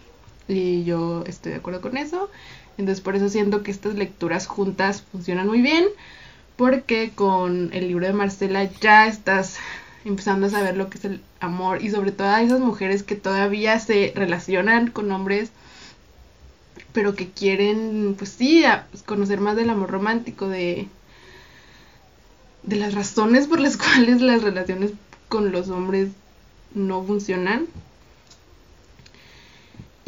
[0.48, 2.30] Y yo estoy de acuerdo con eso.
[2.78, 5.86] Entonces por eso siento que estas lecturas juntas funcionan muy bien.
[6.56, 9.58] Porque con el libro de Marcela ya estás
[10.06, 13.16] empezando a saber lo que es el amor y sobre todo a esas mujeres que
[13.16, 15.50] todavía se relacionan con hombres
[16.94, 18.64] pero que quieren pues sí
[19.06, 20.88] conocer más del amor romántico de
[22.68, 24.92] de las razones por las cuales las relaciones
[25.28, 26.10] con los hombres
[26.76, 27.66] no funcionan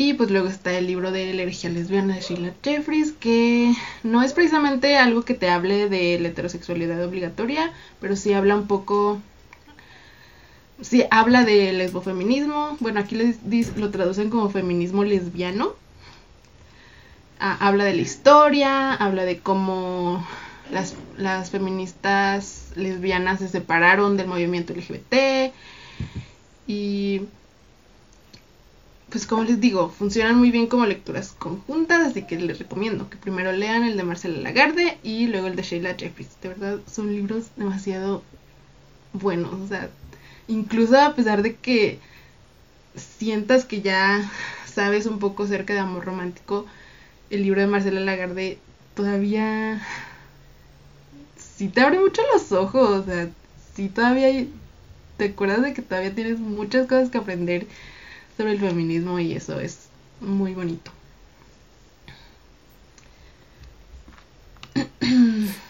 [0.01, 4.31] y pues luego está el libro de la lesbiana de Sheila Jeffries, que no es
[4.31, 9.19] precisamente algo que te hable de la heterosexualidad obligatoria, pero sí habla un poco
[10.79, 12.77] sí habla de lesbofeminismo.
[12.79, 13.17] Bueno, aquí
[13.75, 15.73] lo traducen como feminismo lesbiano.
[17.41, 20.25] Ah, habla de la historia, habla de cómo
[20.71, 25.53] las, las, feministas lesbianas se separaron del movimiento LGBT.
[26.67, 27.21] Y
[29.09, 33.17] pues como les digo, funcionan muy bien como lecturas conjuntas, así que les recomiendo que
[33.17, 36.39] primero lean el de Marcela Lagarde y luego el de Sheila Jeffries.
[36.41, 38.23] De verdad son libros demasiado
[39.13, 39.89] buenos, o sea,
[40.47, 41.99] incluso a pesar de que
[42.95, 44.29] sientas que ya
[44.71, 46.65] sabes un poco acerca de amor romántico,
[47.29, 48.59] el libro de Marcela Lagarde
[48.95, 49.81] todavía
[51.59, 53.29] sí te abre mucho los ojos, o sea,
[53.75, 54.45] sí todavía
[55.17, 57.67] te acuerdas de que todavía tienes muchas cosas que aprender
[58.37, 59.89] sobre el feminismo y eso es
[60.21, 60.89] muy bonito.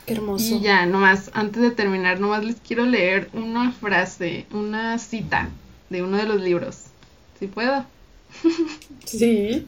[0.05, 0.57] hermoso.
[0.57, 5.49] Y ya, nomás, antes de terminar, nomás les quiero leer una frase, una cita
[5.89, 6.83] de uno de los libros.
[7.39, 7.83] ¿Si puedo?
[9.05, 9.65] Sí.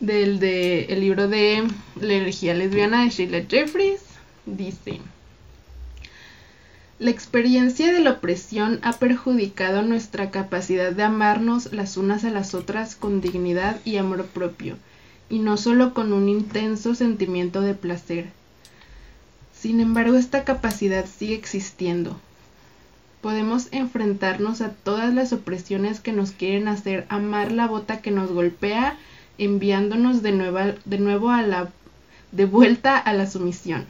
[0.00, 1.66] Del de el libro de
[1.98, 4.09] La energía lesbiana de Sheila Jeffries.
[4.46, 5.00] Dice.
[6.98, 12.54] La experiencia de la opresión ha perjudicado nuestra capacidad de amarnos las unas a las
[12.54, 14.76] otras con dignidad y amor propio,
[15.28, 18.28] y no solo con un intenso sentimiento de placer,
[19.60, 22.18] sin embargo, esta capacidad sigue existiendo.
[23.20, 28.32] Podemos enfrentarnos a todas las opresiones que nos quieren hacer amar la bota que nos
[28.32, 28.96] golpea,
[29.36, 31.68] enviándonos de, de nuevo a la,
[32.32, 33.84] de vuelta a la sumisión.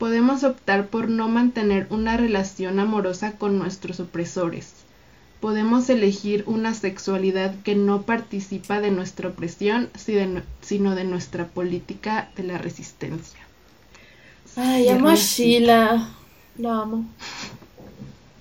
[0.00, 4.72] Podemos optar por no mantener una relación amorosa con nuestros opresores.
[5.40, 9.90] Podemos elegir una sexualidad que no participa de nuestra opresión,
[10.62, 13.40] sino de nuestra política de la resistencia.
[14.56, 16.08] Ay, amo a Sheila.
[16.56, 17.04] Lo amo.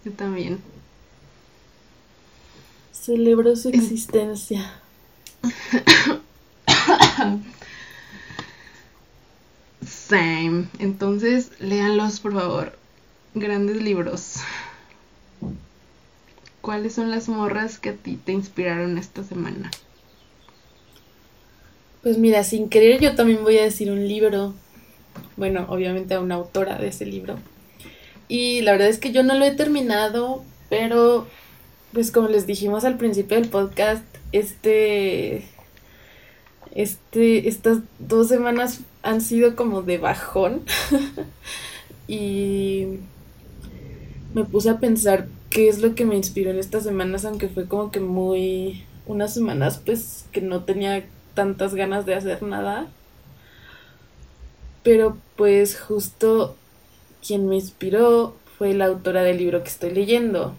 [0.06, 0.60] Yo también.
[2.94, 4.80] Celebro su existencia.
[10.12, 12.74] Entonces, léanlos, por favor.
[13.36, 14.38] Grandes libros.
[16.62, 19.70] ¿Cuáles son las morras que a ti te inspiraron esta semana?
[22.02, 24.54] Pues mira, sin querer yo también voy a decir un libro.
[25.38, 27.38] Bueno, obviamente a una autora de ese libro.
[28.28, 31.28] Y la verdad es que yo no lo he terminado, pero
[31.94, 35.44] pues como les dijimos al principio del podcast, este
[36.76, 40.62] este estas dos semanas han sido como de bajón.
[42.08, 43.00] y
[44.34, 47.68] me puse a pensar qué es lo que me inspiró en estas semanas, aunque fue
[47.68, 51.04] como que muy unas semanas pues que no tenía
[51.34, 52.88] tantas ganas de hacer nada.
[54.84, 56.56] Pero pues justo
[57.26, 60.56] quien me inspiró fue la autora del libro que estoy leyendo.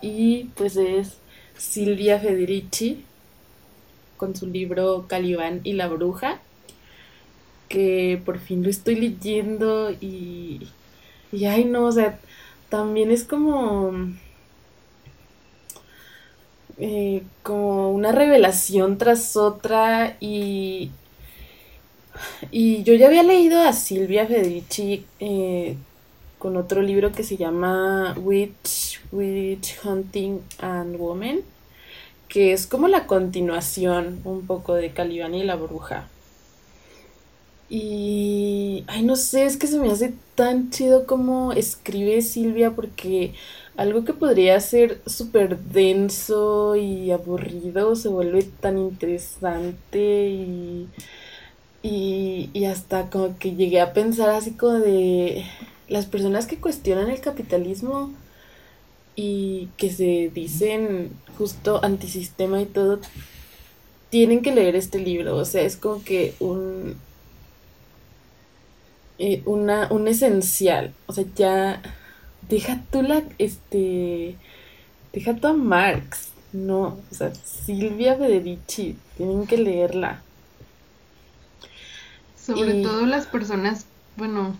[0.00, 1.14] Y pues es
[1.56, 3.04] Silvia Federici
[4.16, 6.40] con su libro Calibán y la bruja.
[7.68, 10.68] Que por fin lo estoy leyendo y...
[11.32, 12.18] Y ay no, o sea,
[12.70, 13.92] también es como
[16.78, 20.90] eh, como una revelación tras otra y,
[22.52, 25.76] y yo ya había leído a Silvia Federici eh,
[26.38, 31.40] con otro libro que se llama Witch, Witch Hunting and Woman,
[32.28, 36.08] que es como la continuación un poco de Calibán y la bruja.
[37.70, 43.34] Y, ay, no sé, es que se me hace tan chido como escribe Silvia porque
[43.76, 50.88] algo que podría ser súper denso y aburrido se vuelve tan interesante y,
[51.82, 55.44] y, hasta como que llegué a pensar así como de
[55.88, 58.12] las personas que cuestionan el capitalismo
[59.16, 63.00] y que se dicen justo antisistema y todo,
[64.10, 65.36] tienen que leer este libro.
[65.36, 66.96] O sea, es como que un,
[69.18, 70.92] eh, una, un esencial.
[71.06, 71.82] O sea, ya
[72.48, 74.36] deja tú la, este,
[75.12, 80.22] deja tú a Marx, no, o sea, Silvia Federici, tienen que leerla.
[82.40, 83.84] Sobre todo las personas,
[84.16, 84.56] bueno,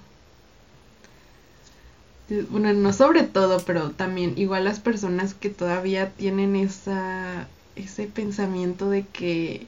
[2.50, 8.90] bueno, no sobre todo, pero también igual las personas que todavía tienen esa, ese pensamiento
[8.90, 9.66] de que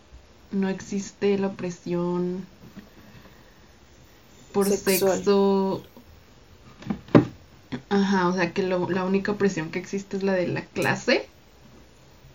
[0.53, 2.45] no existe la opresión
[4.53, 5.83] por sexo
[7.89, 11.29] Ajá, o sea que la única opresión que existe es la de la clase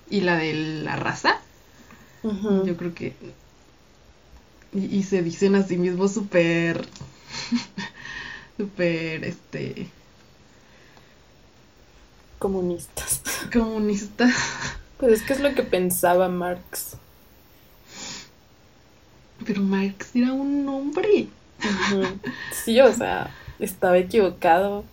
[0.09, 1.39] y la de la raza.
[2.23, 3.15] Yo creo que...
[4.73, 6.85] Y, se dicen a sí mismos súper...
[8.57, 9.87] súper, este...
[12.39, 13.21] Comunistas.
[13.53, 14.33] Comunistas.
[14.97, 16.97] Pues es que es lo que pensaba Marx.
[19.45, 21.27] Pero Marx era un hombre.
[22.51, 23.29] Sí, o sea,
[23.59, 24.83] estaba equivocado.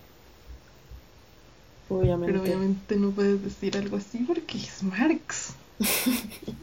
[1.88, 2.32] Obviamente.
[2.32, 5.54] Pero obviamente no puedes decir algo así porque es Marx.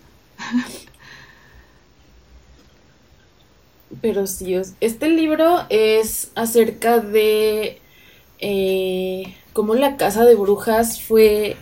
[4.01, 7.81] Pero sí, este libro es acerca de
[8.39, 11.57] eh, cómo la casa de brujas fue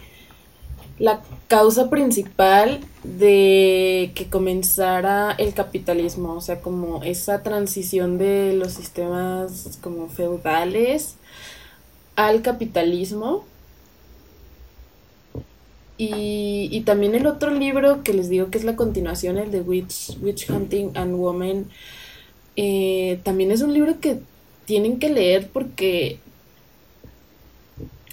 [1.00, 8.74] la causa principal de que comenzara el capitalismo, o sea, como esa transición de los
[8.74, 11.16] sistemas como feudales
[12.16, 13.46] al capitalismo.
[16.00, 20.18] Y, también el otro libro que les digo que es la continuación, el de Witch,
[20.22, 21.66] Witch Hunting and Woman,
[22.56, 24.20] eh, también es un libro que
[24.66, 26.20] tienen que leer porque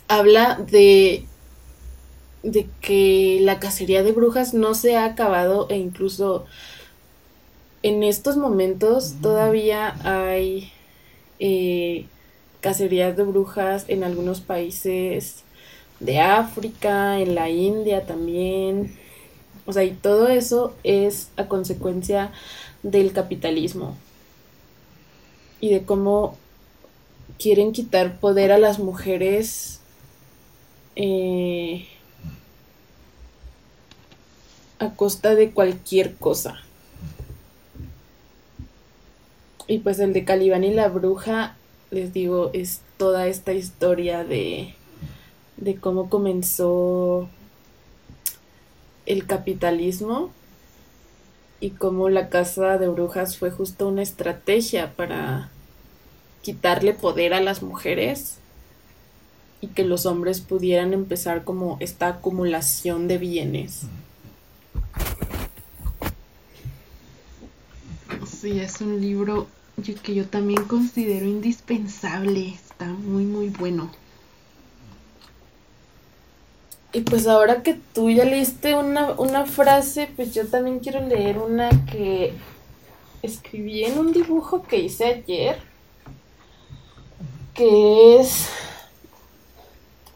[0.09, 1.27] habla de,
[2.45, 6.45] de que la cacería de brujas no se ha acabado e incluso
[7.83, 10.71] en estos momentos todavía hay
[11.39, 12.07] eh,
[12.61, 15.43] cacerías de brujas en algunos países
[16.01, 18.95] de África, en la India también.
[19.67, 22.31] O sea, y todo eso es a consecuencia
[22.83, 23.97] del capitalismo
[25.61, 26.37] y de cómo
[27.39, 29.81] quieren quitar poder a las mujeres
[30.97, 31.87] eh,
[34.85, 36.61] a costa de cualquier cosa.
[39.67, 41.57] Y pues el de Calibán y la bruja,
[41.91, 44.75] les digo, es toda esta historia de
[45.57, 47.29] de cómo comenzó
[49.07, 50.31] el capitalismo
[51.61, 55.51] y cómo la casa de brujas fue justo una estrategia para
[56.43, 58.39] quitarle poder a las mujeres
[59.61, 63.83] y que los hombres pudieran empezar como esta acumulación de bienes.
[68.45, 69.47] Sí, es un libro
[70.03, 73.91] que yo también considero indispensable, está muy muy bueno.
[76.93, 81.71] Y pues ahora que tú ya leíste una, frase, pues yo también quiero leer una
[81.87, 82.35] que
[83.23, 85.57] escribí en un dibujo que hice ayer,
[87.55, 88.51] que es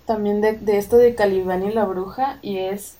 [0.04, 2.98] también de, esto de Calibán y la bruja, y es,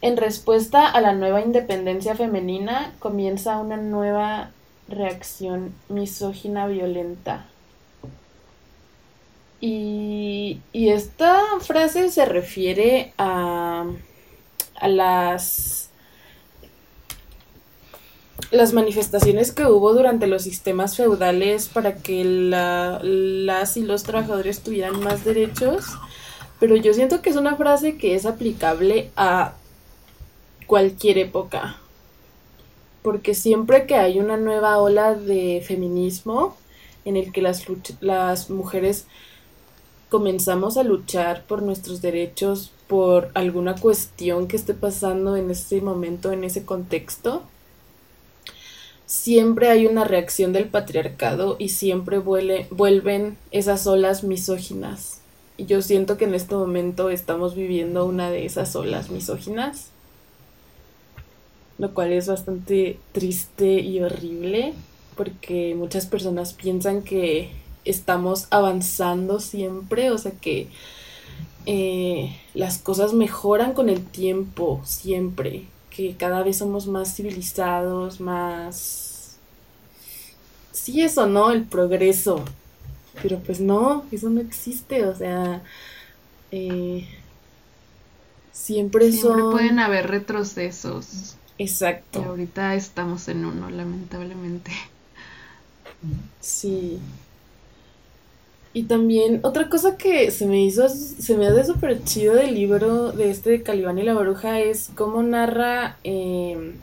[0.00, 4.50] en respuesta a la nueva independencia femenina, comienza una nueva
[4.88, 7.46] reacción misógina violenta.
[9.60, 13.86] Y, y esta frase se refiere a,
[14.76, 15.86] a las
[18.50, 25.00] las manifestaciones que hubo durante los sistemas feudales para que las y los trabajadores tuvieran
[25.00, 25.86] más derechos,
[26.60, 29.54] pero yo siento que es una frase que es aplicable a
[30.66, 31.78] cualquier época,
[33.02, 36.56] porque siempre que hay una nueva ola de feminismo
[37.04, 37.64] en el que las,
[38.00, 39.06] las mujeres
[40.08, 46.32] comenzamos a luchar por nuestros derechos, por alguna cuestión que esté pasando en ese momento,
[46.32, 47.42] en ese contexto,
[49.06, 55.20] siempre hay una reacción del patriarcado y siempre vuelven esas olas misóginas.
[55.56, 59.90] Y yo siento que en este momento estamos viviendo una de esas olas misóginas,
[61.78, 64.74] lo cual es bastante triste y horrible
[65.16, 67.50] porque muchas personas piensan que
[67.84, 70.68] estamos avanzando siempre, o sea que
[71.64, 79.38] eh, las cosas mejoran con el tiempo, siempre, que cada vez somos más civilizados, más...
[80.72, 81.50] Sí, eso, ¿no?
[81.50, 82.44] El progreso.
[83.22, 85.62] Pero pues no, eso no existe, o sea...
[86.52, 87.08] Eh,
[88.52, 91.36] siempre, siempre pueden haber retrocesos.
[91.58, 92.20] Exacto.
[92.20, 94.72] Y ahorita estamos en uno, lamentablemente.
[96.40, 97.00] Sí.
[98.72, 103.10] Y también otra cosa que se me hizo, se me hace súper chido del libro
[103.12, 106.74] de este de Calibán y la Bruja es cómo narra em,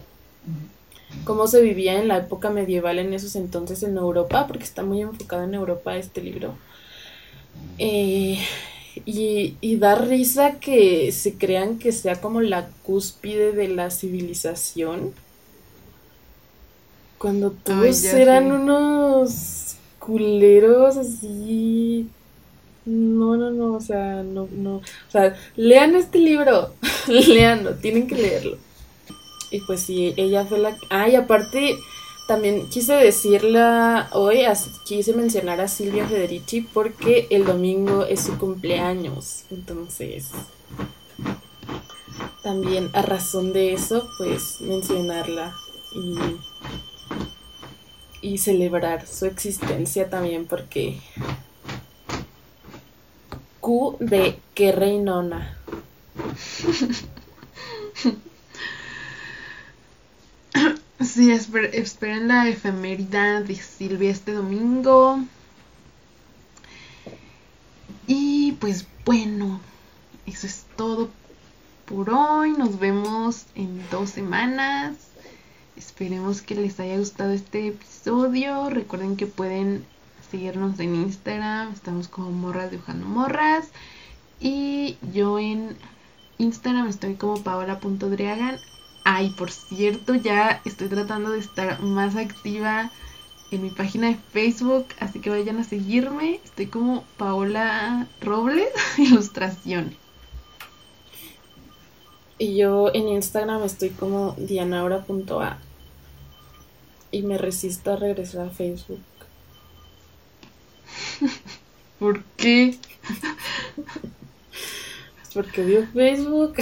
[1.24, 5.02] cómo se vivía en la época medieval en esos entonces en Europa, porque está muy
[5.02, 6.56] enfocado en Europa este libro.
[7.78, 8.40] Eh,
[9.06, 15.14] y, y da risa que se crean que sea como la cúspide de la civilización.
[17.18, 22.07] Cuando todos eran unos culeros así.
[22.86, 24.76] No, no, no, o sea, no, no.
[24.76, 26.74] O sea, lean este libro,
[27.07, 28.57] leanlo, tienen que leerlo.
[29.52, 30.76] Y pues sí, ella fue la...
[30.90, 31.76] Ah, y aparte,
[32.34, 34.39] también quise decirla hoy,
[34.85, 39.43] quise mencionar a Silvia Federici porque el domingo es su cumpleaños.
[39.51, 40.31] Entonces,
[42.41, 45.53] también a razón de eso, pues mencionarla.
[45.93, 46.18] Y
[48.23, 51.01] y celebrar su existencia también porque
[53.60, 55.57] Q de que reinona.
[61.06, 65.20] Sí, esperen la efemérida de Silvia este domingo.
[68.08, 69.60] Y pues bueno,
[70.26, 71.10] eso es todo
[71.86, 72.54] por hoy.
[72.54, 74.96] Nos vemos en dos semanas.
[75.76, 78.70] Esperemos que les haya gustado este episodio.
[78.70, 79.86] Recuerden que pueden
[80.32, 81.74] seguirnos en Instagram.
[81.74, 83.68] Estamos como morras dibujando morras.
[84.40, 85.76] Y yo en
[86.38, 88.58] Instagram estoy como paola.driagan.
[89.04, 92.90] Ay, por cierto, ya estoy tratando de estar más activa
[93.52, 94.88] en mi página de Facebook.
[95.00, 96.40] Así que vayan a seguirme.
[96.44, 99.96] Estoy como Paola Robles, ilustración.
[102.38, 105.58] Y yo en Instagram estoy como dianaura.a.
[107.12, 109.02] Y me resisto a regresar a Facebook.
[112.00, 112.78] ¿Por qué?
[115.34, 116.56] Porque dio Facebook.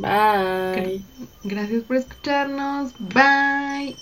[0.00, 1.04] Bye.
[1.42, 2.94] Gracias por escucharnos.
[2.98, 3.96] Bye.